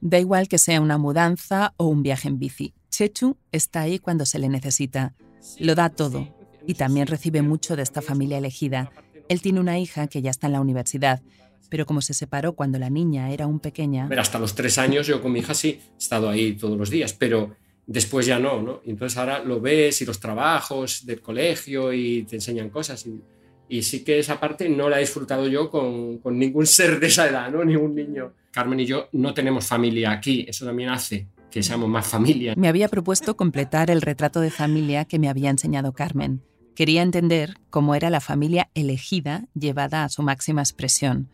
Da 0.00 0.18
igual 0.18 0.48
que 0.48 0.58
sea 0.58 0.80
una 0.80 0.96
mudanza 0.96 1.74
o 1.76 1.86
un 1.86 2.02
viaje 2.02 2.28
en 2.28 2.38
bici. 2.38 2.72
Chechu 2.90 3.36
está 3.52 3.82
ahí 3.82 3.98
cuando 3.98 4.24
se 4.24 4.38
le 4.38 4.48
necesita. 4.48 5.14
Lo 5.58 5.74
da 5.74 5.88
todo 5.90 6.28
y 6.66 6.74
también 6.74 7.06
recibe 7.06 7.42
mucho 7.42 7.76
de 7.76 7.82
esta 7.82 8.02
familia 8.02 8.38
elegida. 8.38 8.90
Él 9.28 9.40
tiene 9.40 9.60
una 9.60 9.78
hija 9.78 10.06
que 10.08 10.22
ya 10.22 10.30
está 10.30 10.46
en 10.46 10.54
la 10.54 10.60
universidad, 10.60 11.22
pero 11.68 11.86
como 11.86 12.00
se 12.00 12.14
separó 12.14 12.54
cuando 12.54 12.78
la 12.78 12.90
niña 12.90 13.30
era 13.30 13.44
aún 13.44 13.60
pequeña... 13.60 14.06
Pero 14.08 14.20
hasta 14.20 14.38
los 14.38 14.54
tres 14.54 14.78
años 14.78 15.06
yo 15.06 15.20
con 15.20 15.32
mi 15.32 15.40
hija 15.40 15.54
sí 15.54 15.80
he 15.94 15.98
estado 15.98 16.28
ahí 16.28 16.54
todos 16.54 16.76
los 16.76 16.90
días, 16.90 17.12
pero 17.12 17.56
después 17.86 18.26
ya 18.26 18.38
no, 18.38 18.62
¿no? 18.62 18.80
Entonces 18.84 19.16
ahora 19.16 19.40
lo 19.40 19.60
ves 19.60 20.00
y 20.02 20.04
los 20.04 20.20
trabajos 20.20 21.06
del 21.06 21.20
colegio 21.20 21.92
y 21.92 22.24
te 22.24 22.36
enseñan 22.36 22.70
cosas 22.70 23.06
y, 23.06 23.20
y 23.68 23.82
sí 23.82 24.04
que 24.04 24.18
esa 24.18 24.38
parte 24.38 24.68
no 24.68 24.88
la 24.88 24.98
he 24.98 25.00
disfrutado 25.00 25.48
yo 25.48 25.70
con, 25.70 26.18
con 26.18 26.38
ningún 26.38 26.66
ser 26.66 27.00
de 27.00 27.06
esa 27.06 27.28
edad, 27.28 27.50
¿no? 27.50 27.64
Ningún 27.64 27.94
niño. 27.94 28.32
Carmen 28.50 28.80
y 28.80 28.86
yo 28.86 29.08
no 29.12 29.34
tenemos 29.34 29.66
familia 29.66 30.12
aquí, 30.12 30.44
eso 30.48 30.64
también 30.64 30.88
hace 30.88 31.26
que 31.50 31.62
seamos 31.62 31.88
más 31.88 32.06
familia. 32.06 32.54
Me 32.56 32.68
había 32.68 32.88
propuesto 32.88 33.36
completar 33.36 33.90
el 33.90 34.02
retrato 34.02 34.40
de 34.40 34.50
familia 34.50 35.04
que 35.04 35.18
me 35.18 35.28
había 35.28 35.50
enseñado 35.50 35.92
Carmen. 35.92 36.42
Quería 36.74 37.02
entender 37.02 37.54
cómo 37.70 37.94
era 37.94 38.10
la 38.10 38.20
familia 38.20 38.68
elegida 38.74 39.46
llevada 39.54 40.04
a 40.04 40.08
su 40.08 40.22
máxima 40.22 40.60
expresión. 40.60 41.30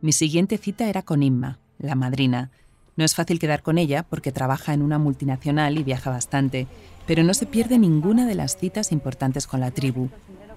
Mi 0.00 0.12
siguiente 0.12 0.58
cita 0.58 0.88
era 0.88 1.02
con 1.02 1.22
Inma, 1.22 1.58
la 1.78 1.94
madrina. 1.94 2.50
No 2.96 3.04
es 3.04 3.14
fácil 3.14 3.38
quedar 3.38 3.62
con 3.62 3.78
ella 3.78 4.04
porque 4.04 4.32
trabaja 4.32 4.74
en 4.74 4.82
una 4.82 4.98
multinacional 4.98 5.78
y 5.78 5.82
viaja 5.82 6.10
bastante, 6.10 6.68
pero 7.06 7.24
no 7.24 7.34
se 7.34 7.46
pierde 7.46 7.78
ninguna 7.78 8.26
de 8.26 8.34
las 8.36 8.56
citas 8.56 8.92
importantes 8.92 9.46
con 9.46 9.60
la 9.60 9.70
tribu. 9.70 10.08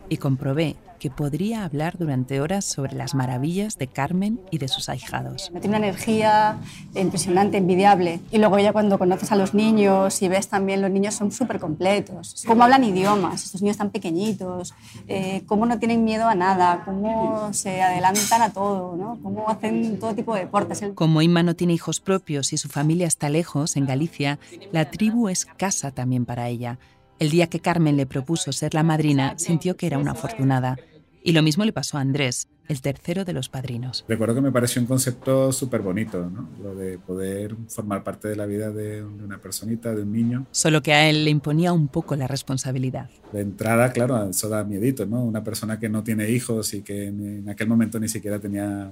Y 0.10 0.18
comprobé 0.18 0.76
que 1.00 1.10
podría 1.10 1.64
hablar 1.64 1.98
durante 1.98 2.42
horas 2.42 2.66
sobre 2.66 2.94
las 2.94 3.16
maravillas 3.16 3.78
de 3.78 3.88
Carmen 3.88 4.40
y 4.52 4.58
de 4.58 4.68
sus 4.68 4.90
ahijados. 4.90 5.50
Tiene 5.50 5.70
una 5.70 5.78
energía 5.78 6.58
impresionante, 6.94 7.58
envidiable. 7.58 8.20
Y 8.32 8.38
luego 8.38 8.60
ya 8.60 8.74
cuando 8.74 9.00
conoces 9.00 9.32
a 9.32 9.36
los 9.36 9.54
niños 9.54 10.22
y 10.22 10.28
ves 10.28 10.50
también 10.50 10.82
los 10.82 10.92
niños 10.92 11.16
son 11.16 11.32
súper 11.32 11.60
completos. 11.60 12.44
Cómo 12.46 12.64
hablan 12.64 12.84
idiomas, 12.84 13.46
estos 13.46 13.62
niños 13.62 13.78
tan 13.78 13.90
pequeñitos, 13.90 14.74
eh, 15.08 15.44
cómo 15.48 15.66
no 15.66 15.80
tienen 15.80 16.04
miedo 16.04 16.28
a 16.28 16.36
nada, 16.36 16.84
cómo 16.86 17.54
se 17.54 17.82
adelantan 17.82 18.42
a 18.42 18.52
todo, 18.52 18.96
¿no? 18.98 19.18
cómo 19.24 19.50
hacen 19.50 20.00
todo 20.00 20.14
tipo 20.14 20.36
de 20.36 20.42
deportes. 20.42 20.84
Como 20.96 21.22
Inma 21.22 21.44
no 21.44 21.56
tiene 21.56 21.74
hijos 21.74 22.02
propios 22.02 22.52
y 22.52 22.58
su 22.58 22.68
familia 22.68 23.08
está 23.08 23.30
lejos, 23.30 23.78
en 23.78 23.86
Galicia, 23.86 24.38
la 24.72 24.92
tribu 24.92 25.30
es 25.30 25.46
casa 25.46 25.92
también 25.92 26.26
para 26.26 26.50
ella. 26.50 26.78
El 27.20 27.32
día 27.32 27.48
que 27.48 27.60
Carmen 27.60 27.98
le 27.98 28.06
propuso 28.06 28.54
ser 28.54 28.74
la 28.74 28.82
madrina, 28.82 29.38
sintió 29.38 29.76
que 29.76 29.88
era 29.88 29.98
una 29.98 30.12
afortunada. 30.12 30.78
Y 31.22 31.34
lo 31.34 31.44
mismo 31.44 31.66
le 31.66 31.74
pasó 31.74 31.98
a 31.98 32.02
Andrés, 32.02 32.48
el 32.70 32.82
tercero 32.82 33.26
de 33.26 33.34
los 33.34 33.50
padrinos. 33.50 34.06
Recuerdo 34.08 34.36
que 34.36 34.42
me 34.42 34.54
pareció 34.54 34.82
un 34.82 34.88
concepto 34.88 35.52
súper 35.52 35.82
bonito, 35.82 36.30
¿no? 36.30 36.48
Lo 36.64 36.74
de 36.76 36.98
poder 36.98 37.58
formar 37.68 38.06
parte 38.06 38.30
de 38.30 38.38
la 38.38 38.46
vida 38.46 38.72
de 38.72 39.04
una 39.04 39.38
personita, 39.38 39.94
de 39.94 40.04
un 40.04 40.14
niño. 40.14 40.48
Solo 40.52 40.82
que 40.82 40.94
a 40.94 41.10
él 41.10 41.26
le 41.26 41.30
imponía 41.30 41.74
un 41.74 41.90
poco 41.90 42.16
la 42.16 42.26
responsabilidad. 42.26 43.10
De 43.34 43.42
entrada, 43.42 43.92
claro, 43.92 44.30
eso 44.30 44.48
da 44.48 44.64
miedito, 44.64 45.06
¿no? 45.06 45.22
Una 45.22 45.44
persona 45.44 45.78
que 45.78 45.90
no 45.90 46.06
tiene 46.06 46.30
hijos 46.30 46.74
y 46.74 46.84
que 46.84 47.08
en 47.08 47.50
aquel 47.50 47.68
momento 47.68 48.00
ni 48.00 48.08
siquiera 48.08 48.40
tenía 48.40 48.92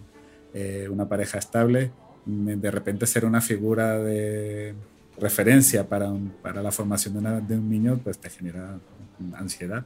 eh, 0.53 0.89
una 0.91 1.07
pareja 1.07 1.37
estable, 1.37 1.91
de 2.25 2.71
repente 2.71 3.05
ser 3.05 3.23
una 3.23 3.39
figura 3.39 3.97
de 3.99 4.75
referencia 5.19 5.87
para, 5.87 6.09
un, 6.09 6.33
para 6.41 6.61
la 6.61 6.71
formación 6.71 7.13
de, 7.13 7.19
una, 7.19 7.39
de, 7.39 7.55
un 7.55 7.69
niño, 7.69 7.99
pues 8.03 8.19
te 8.19 8.29
genera 8.29 8.79
ansiedad. 9.33 9.83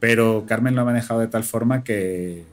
Pero 0.00 0.44
Carmen 0.46 0.74
lo 0.74 0.82
ha 0.82 0.84
manejado 0.84 1.20
de 1.20 1.28
tal 1.28 1.44
forma 1.44 1.84
que, 1.84 2.44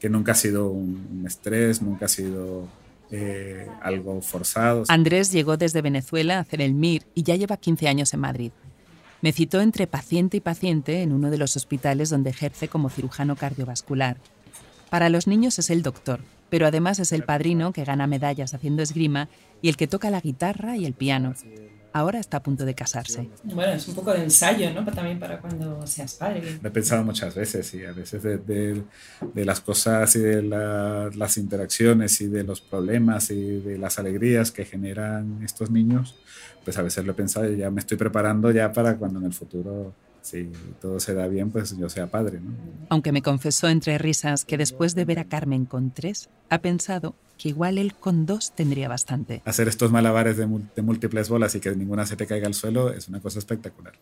que 0.00 0.08
nunca 0.08 0.32
ha 0.32 0.34
sido 0.34 0.70
un, 0.70 1.06
un 1.10 1.26
estrés, 1.26 1.82
nunca 1.82 2.06
ha 2.06 2.08
sido 2.08 2.68
eh, 3.10 3.68
algo 3.82 4.20
forzado. 4.20 4.84
Andrés 4.88 5.30
llegó 5.30 5.56
desde 5.56 5.80
Venezuela 5.80 6.38
a 6.38 6.40
hacer 6.40 6.60
el 6.60 6.74
MIR 6.74 7.04
y 7.14 7.22
ya 7.22 7.36
lleva 7.36 7.56
15 7.56 7.86
años 7.86 8.12
en 8.12 8.20
Madrid. 8.20 8.50
Me 9.22 9.32
citó 9.32 9.60
entre 9.60 9.86
paciente 9.86 10.36
y 10.36 10.40
paciente 10.40 11.02
en 11.02 11.12
uno 11.12 11.30
de 11.30 11.38
los 11.38 11.56
hospitales 11.56 12.10
donde 12.10 12.30
ejerce 12.30 12.68
como 12.68 12.90
cirujano 12.90 13.36
cardiovascular. 13.36 14.16
Para 14.90 15.08
los 15.08 15.26
niños 15.26 15.58
es 15.58 15.70
el 15.70 15.82
doctor, 15.82 16.20
pero 16.50 16.66
además 16.66 16.98
es 16.98 17.12
el 17.12 17.22
padrino 17.22 17.72
que 17.72 17.84
gana 17.84 18.06
medallas 18.06 18.54
haciendo 18.54 18.82
esgrima 18.82 19.28
y 19.62 19.68
el 19.68 19.76
que 19.76 19.86
toca 19.86 20.10
la 20.10 20.20
guitarra 20.20 20.76
y 20.76 20.84
el 20.84 20.92
piano. 20.92 21.34
Ahora 21.96 22.20
está 22.20 22.36
a 22.36 22.42
punto 22.42 22.66
de 22.66 22.74
casarse. 22.74 23.26
Bueno, 23.42 23.72
es 23.72 23.88
un 23.88 23.94
poco 23.94 24.12
de 24.12 24.24
ensayo, 24.24 24.70
¿no? 24.74 24.84
Pero 24.84 24.96
también 24.96 25.18
para 25.18 25.40
cuando 25.40 25.86
seas 25.86 26.12
padre. 26.12 26.58
Lo 26.60 26.68
he 26.68 26.70
pensado 26.70 27.02
muchas 27.02 27.34
veces 27.34 27.72
y 27.72 27.86
a 27.86 27.92
veces 27.92 28.22
de, 28.22 28.36
de, 28.36 28.82
de 29.32 29.44
las 29.46 29.62
cosas 29.62 30.14
y 30.14 30.18
de 30.18 30.42
la, 30.42 31.08
las 31.14 31.38
interacciones 31.38 32.20
y 32.20 32.26
de 32.26 32.44
los 32.44 32.60
problemas 32.60 33.30
y 33.30 33.60
de 33.60 33.78
las 33.78 33.98
alegrías 33.98 34.52
que 34.52 34.66
generan 34.66 35.40
estos 35.42 35.70
niños, 35.70 36.16
pues 36.66 36.76
a 36.76 36.82
veces 36.82 37.02
lo 37.06 37.12
he 37.12 37.14
pensado 37.14 37.50
y 37.50 37.56
ya 37.56 37.70
me 37.70 37.80
estoy 37.80 37.96
preparando 37.96 38.50
ya 38.50 38.70
para 38.72 38.98
cuando 38.98 39.18
en 39.18 39.24
el 39.24 39.32
futuro 39.32 39.94
si 40.26 40.50
todo 40.80 40.98
se 41.00 41.14
da 41.14 41.28
bien, 41.28 41.50
pues 41.50 41.76
yo 41.76 41.88
sea 41.88 42.08
padre. 42.08 42.40
¿no? 42.40 42.50
Aunque 42.88 43.12
me 43.12 43.22
confesó 43.22 43.68
entre 43.68 43.98
risas 43.98 44.44
que 44.44 44.58
después 44.58 44.94
de 44.94 45.04
ver 45.04 45.18
a 45.18 45.24
Carmen 45.24 45.64
con 45.66 45.92
tres, 45.92 46.28
ha 46.50 46.58
pensado 46.58 47.14
que 47.38 47.50
igual 47.50 47.78
él 47.78 47.94
con 47.94 48.26
dos 48.26 48.52
tendría 48.54 48.88
bastante. 48.88 49.42
Hacer 49.44 49.68
estos 49.68 49.92
malabares 49.92 50.36
de, 50.36 50.48
de 50.74 50.82
múltiples 50.82 51.28
bolas 51.28 51.54
y 51.54 51.60
que 51.60 51.74
ninguna 51.74 52.06
se 52.06 52.16
te 52.16 52.26
caiga 52.26 52.46
al 52.46 52.54
suelo 52.54 52.90
es 52.90 53.08
una 53.08 53.20
cosa 53.20 53.38
espectacular. 53.38 53.94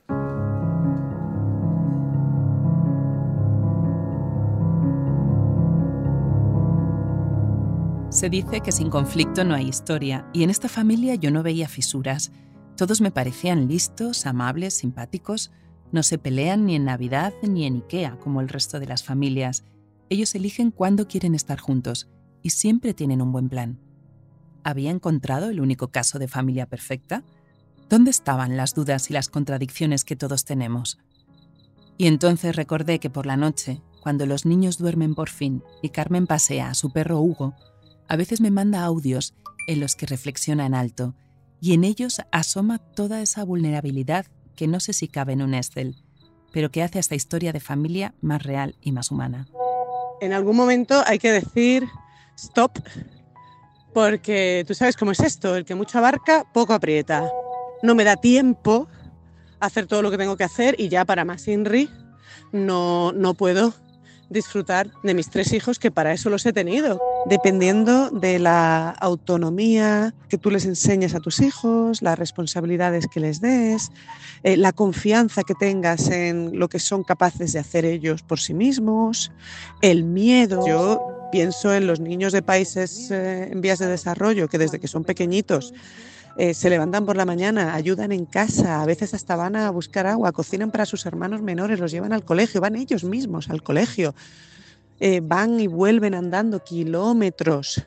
Se 8.09 8.31
dice 8.31 8.61
que 8.61 8.71
sin 8.71 8.91
conflicto 8.91 9.45
no 9.45 9.57
hay 9.57 9.69
historia, 9.69 10.25
y 10.33 10.45
en 10.45 10.51
esta 10.51 10.69
familia 10.69 11.17
yo 11.17 11.33
no 11.33 11.43
veía 11.43 11.67
fisuras. 11.69 12.31
Todos 12.77 13.01
me 13.01 13.11
parecían 13.11 13.67
listos, 13.67 14.25
amables, 14.27 14.75
simpáticos. 14.75 15.51
No 15.94 16.02
se 16.02 16.18
pelean 16.18 16.66
ni 16.66 16.74
en 16.74 16.87
Navidad 16.87 17.33
ni 17.40 17.66
en 17.66 17.76
Ikea, 17.76 18.18
como 18.18 18.40
el 18.40 18.48
resto 18.48 18.80
de 18.80 18.87
las 18.88 19.04
familias. 19.04 19.62
Ellos 20.09 20.35
eligen 20.35 20.72
cuándo 20.72 21.07
quieren 21.07 21.37
estar 21.37 21.61
juntos 21.61 22.09
y 22.42 22.50
siempre 22.50 22.94
tienen 22.94 23.22
un 23.22 23.30
buen 23.30 23.48
plan. 23.48 23.78
¿Había 24.64 24.90
encontrado 24.90 25.50
el 25.50 25.61
único 25.61 25.92
caso 25.92 26.18
de 26.18 26.26
familia 26.26 26.66
perfecta? 26.66 27.22
¿Dónde 27.88 28.11
estaban 28.11 28.57
las 28.57 28.74
dudas 28.74 29.09
y 29.09 29.12
las 29.12 29.28
contradicciones 29.28 30.02
que 30.02 30.16
todos 30.16 30.44
tenemos? 30.44 30.98
Y 31.96 32.09
entonces 32.09 32.57
recordé 32.57 32.98
que 32.98 33.09
por 33.09 33.24
la 33.24 33.37
noche, 33.37 33.80
cuando 34.02 34.26
los 34.26 34.46
niños 34.46 34.78
duermen 34.78 35.14
por 35.14 35.28
fin 35.30 35.62
y 35.80 35.90
Carmen 35.90 36.26
pasea 36.26 36.70
a 36.70 36.74
su 36.74 36.92
perro 36.92 37.20
Hugo, 37.20 37.54
a 38.09 38.16
veces 38.16 38.40
me 38.40 38.50
manda 38.50 38.83
audios 38.83 39.37
en 39.68 39.78
los 39.78 39.94
que 39.94 40.07
reflexiona 40.07 40.66
en 40.66 40.74
alto, 40.74 41.14
y 41.61 41.72
en 41.72 41.85
ellos 41.85 42.20
asoma 42.33 42.78
toda 42.78 43.22
esa 43.22 43.44
vulnerabilidad 43.44 44.26
que 44.55 44.67
no 44.67 44.81
sé 44.81 44.93
si 44.93 45.09
cabe 45.09 45.35
en 45.35 45.43
un 45.43 45.55
Excel, 45.55 45.97
pero 46.53 46.71
que 46.71 46.83
hace 46.83 46.99
a 46.99 47.01
esta 47.01 47.14
historia 47.14 47.53
de 47.53 47.61
familia 47.61 48.14
más 48.21 48.43
real 48.43 48.77
y 48.81 48.93
más 48.93 49.11
humana. 49.11 49.47
En 50.21 50.33
algún 50.33 50.57
momento 50.57 51.03
hay 51.07 51.19
que 51.19 51.33
decir 51.33 51.87
stop, 52.37 52.79
porque 53.93 54.64
tú 54.67 54.75
sabes 54.75 54.97
cómo 54.97 55.12
es 55.12 55.21
esto, 55.21 55.57
el 55.57 55.64
que 55.64 55.75
mucho 55.75 55.99
abarca, 55.99 56.45
poco 56.53 56.73
aprieta. 56.73 57.29
No 57.83 57.95
me 57.95 58.05
da 58.05 58.17
tiempo 58.17 58.88
a 59.61 59.67
hacer 59.67 59.87
todo 59.87 60.03
lo 60.03 60.11
que 60.11 60.19
tengo 60.19 60.37
que 60.37 60.45
hacer 60.45 60.75
y 60.79 60.88
ya 60.88 61.05
para 61.05 61.25
más 61.25 61.47
INRI 61.47 61.90
no, 62.53 63.12
no 63.12 63.35
puedo 63.35 63.75
disfrutar 64.31 64.90
de 65.03 65.14
mis 65.14 65.31
tres 65.31 65.53
hijos, 65.53 65.79
que 65.79 65.90
para 65.90 66.12
eso 66.12 66.31
los 66.31 66.47
he 66.47 66.53
tenido. 66.53 67.01
Dependiendo 67.27 68.11
de 68.11 68.39
la 68.39 68.91
autonomía 68.91 70.15
que 70.29 70.37
tú 70.37 70.51
les 70.51 70.67
enseñes 70.67 71.15
a 71.15 71.21
tus 71.21 71.41
hijos, 71.41 72.03
las 72.03 72.19
responsabilidades 72.19 73.07
que 73.07 73.21
les 73.21 73.41
des, 73.41 73.91
eh, 74.43 74.59
la 74.59 74.73
confianza 74.73 75.43
que 75.43 75.55
tengas 75.55 76.11
en 76.11 76.59
lo 76.59 76.69
que 76.69 76.79
son 76.79 77.03
capaces 77.03 77.55
de 77.55 77.61
hacer 77.61 77.87
ellos 77.87 78.23
por 78.23 78.41
sí 78.41 78.53
mismos, 78.53 79.33
el 79.81 80.05
miedo. 80.05 80.67
Yo 80.67 81.29
pienso 81.33 81.75
en 81.75 81.87
los 81.87 81.99
niños 81.99 82.33
de 82.35 82.43
países 82.43 83.11
eh, 83.11 83.49
en 83.51 83.63
vías 83.63 83.79
de 83.79 83.87
desarrollo 83.87 84.49
que 84.49 84.59
desde 84.59 84.79
que 84.79 84.87
son 84.87 85.05
pequeñitos 85.05 85.73
eh, 86.37 86.53
se 86.53 86.69
levantan 86.69 87.07
por 87.07 87.17
la 87.17 87.25
mañana, 87.25 87.75
ayudan 87.75 88.13
en 88.13 88.27
casa, 88.27 88.83
a 88.83 88.87
veces 88.87 89.15
hasta 89.15 89.37
van 89.37 89.55
a 89.55 89.70
buscar 89.70 90.07
agua, 90.07 90.33
cocinan 90.33 90.70
para 90.72 90.85
sus 90.85 91.07
hermanos 91.07 91.43
menores, 91.43 91.79
los 91.79 91.93
llevan 91.93 92.12
al 92.12 92.25
colegio, 92.25 92.61
van 92.61 92.75
ellos 92.75 93.05
mismos 93.05 93.51
al 93.51 93.62
colegio, 93.62 94.14
eh, 95.01 95.20
van 95.22 95.61
y 95.61 95.66
vuelven 95.66 96.14
andando 96.14 96.62
kilómetros. 96.62 97.86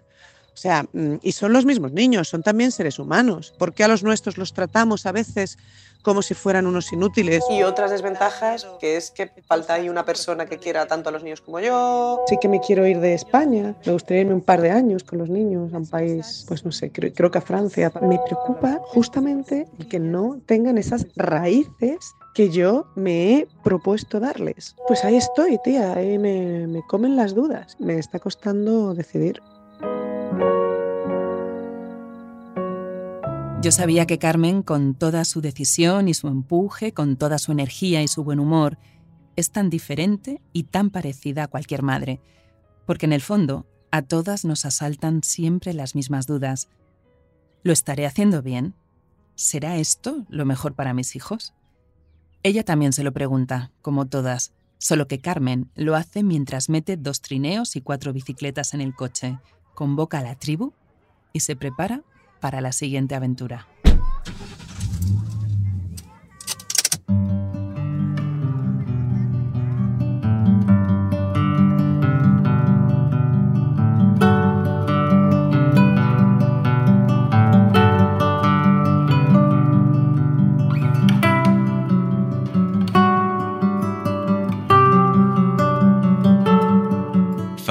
O 0.58 0.60
sea, 0.60 0.88
y 1.22 1.34
son 1.34 1.54
los 1.54 1.66
mismos 1.66 1.92
niños, 1.92 2.30
son 2.30 2.42
también 2.42 2.72
seres 2.72 2.98
humanos. 2.98 3.54
¿Por 3.60 3.76
qué 3.76 3.84
a 3.84 3.88
los 3.88 4.02
nuestros 4.02 4.40
los 4.40 4.54
tratamos 4.54 5.06
a 5.06 5.12
veces 5.12 5.60
como 6.02 6.24
si 6.24 6.34
fueran 6.34 6.66
unos 6.66 6.92
inútiles? 6.92 7.44
Y 7.52 7.62
otras 7.62 7.92
desventajas, 7.92 8.66
que 8.80 8.98
es 8.98 9.12
que 9.12 9.30
falta 9.46 9.76
ahí 9.76 9.88
una 9.88 10.04
persona 10.04 10.48
que 10.48 10.58
quiera 10.58 10.88
tanto 10.88 11.10
a 11.10 11.12
los 11.12 11.22
niños 11.22 11.42
como 11.42 11.60
yo. 11.60 12.24
Sí 12.28 12.38
que 12.42 12.50
me 12.50 12.60
quiero 12.60 12.88
ir 12.88 13.00
de 13.00 13.14
España, 13.14 13.76
me 13.86 13.92
gustaría 13.94 14.22
irme 14.22 14.34
un 14.34 14.42
par 14.42 14.62
de 14.62 14.72
años 14.72 15.04
con 15.04 15.20
los 15.20 15.30
niños 15.30 15.72
a 15.76 15.78
un 15.78 15.88
país, 15.88 16.44
pues 16.48 16.66
no 16.66 16.72
sé, 16.72 16.92
creo, 16.92 17.14
creo 17.14 17.30
que 17.30 17.38
a 17.38 17.42
Francia. 17.42 17.92
Me 18.02 18.18
preocupa 18.26 18.80
justamente 18.86 19.68
el 19.78 19.88
que 19.88 20.00
no 20.00 20.40
tengan 20.48 20.80
esas 20.80 21.06
raíces 21.16 22.16
que 22.34 22.50
yo 22.50 22.88
me 22.96 23.34
he 23.34 23.48
propuesto 23.64 24.20
darles. 24.20 24.76
Pues 24.88 25.04
ahí 25.04 25.16
estoy, 25.16 25.58
tía, 25.64 25.94
ahí 25.94 26.18
me, 26.18 26.68
me 26.68 26.82
comen 26.88 27.16
las 27.16 27.34
dudas. 27.34 27.76
Me 27.80 27.98
está 27.98 28.20
costando 28.20 28.94
decidir. 28.94 29.42
Yo 33.60 33.72
sabía 33.72 34.06
que 34.06 34.20
Carmen, 34.20 34.62
con 34.62 34.94
toda 34.94 35.26
su 35.26 35.42
decisión 35.42 36.08
y 36.08 36.14
su 36.14 36.28
empuje, 36.28 36.94
con 36.94 37.18
toda 37.18 37.40
su 37.40 37.52
energía 37.52 38.04
y 38.04 38.08
su 38.08 38.24
buen 38.24 38.40
humor, 38.40 38.78
es 39.36 39.52
tan 39.52 39.70
diferente 39.70 40.42
y 40.54 40.64
tan 40.64 40.90
parecida 40.90 41.44
a 41.44 41.48
cualquier 41.48 41.82
madre, 41.82 42.22
porque 42.86 43.08
en 43.08 43.14
el 43.14 43.22
fondo 43.22 43.66
a 43.92 44.02
todas 44.04 44.46
nos 44.46 44.66
asaltan 44.66 45.24
siempre 45.24 45.74
las 45.74 45.96
mismas 45.96 46.28
dudas. 46.28 46.70
¿Lo 47.64 47.74
estaré 47.74 48.06
haciendo 48.06 48.42
bien? 48.42 48.76
¿Será 49.36 49.78
esto 49.78 50.26
lo 50.30 50.46
mejor 50.46 50.74
para 50.74 50.94
mis 50.94 51.16
hijos? 51.16 51.54
Ella 52.48 52.64
también 52.64 52.94
se 52.94 53.04
lo 53.04 53.12
pregunta, 53.12 53.72
como 53.82 54.06
todas, 54.06 54.54
solo 54.78 55.10
que 55.10 55.20
Carmen 55.20 55.70
lo 55.76 55.98
hace 55.98 56.24
mientras 56.24 56.70
mete 56.70 56.96
dos 56.96 57.20
trineos 57.20 57.76
y 57.76 57.82
cuatro 57.82 58.14
bicicletas 58.14 58.74
en 58.74 58.80
el 58.80 58.96
coche, 58.96 59.38
convoca 59.76 60.20
a 60.20 60.24
la 60.24 60.36
tribu 60.36 60.72
y 61.34 61.42
se 61.42 61.58
prepara 61.58 62.04
para 62.40 62.62
la 62.62 62.72
siguiente 62.72 63.16
aventura. 63.16 63.68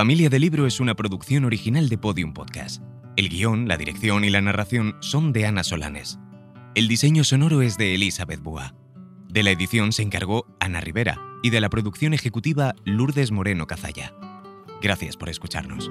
Familia 0.07 0.31
de 0.31 0.39
Libro 0.39 0.69
es 0.69 0.79
una 0.79 0.95
producción 0.95 1.45
original 1.45 1.89
de 1.89 1.99
Podium 1.99 2.33
Podcast. 2.33 2.81
El 3.17 3.29
guion, 3.29 3.67
la 3.67 3.77
dirección 3.77 4.23
y 4.23 4.31
la 4.31 4.41
narración 4.41 4.95
son 5.01 5.33
de 5.33 5.47
Ana 5.47 5.65
Solanes. 5.65 6.21
El 6.77 6.87
diseño 6.87 7.25
sonoro 7.25 7.61
es 7.61 7.77
de 7.77 7.93
Elizabeth 7.97 8.41
Búa. 8.41 8.77
De 9.29 9.43
la 9.43 9.51
edición 9.51 9.91
se 9.91 10.03
encargó 10.03 10.47
Ana 10.61 10.81
Rivera 10.81 11.21
y 11.43 11.51
de 11.51 11.61
la 11.61 11.71
producción 11.71 12.15
ejecutiva 12.15 12.77
Lourdes 12.85 13.33
Moreno 13.33 13.67
Cazalla. 13.67 14.15
Gracias 14.81 15.17
por 15.17 15.29
escucharnos. 15.29 15.91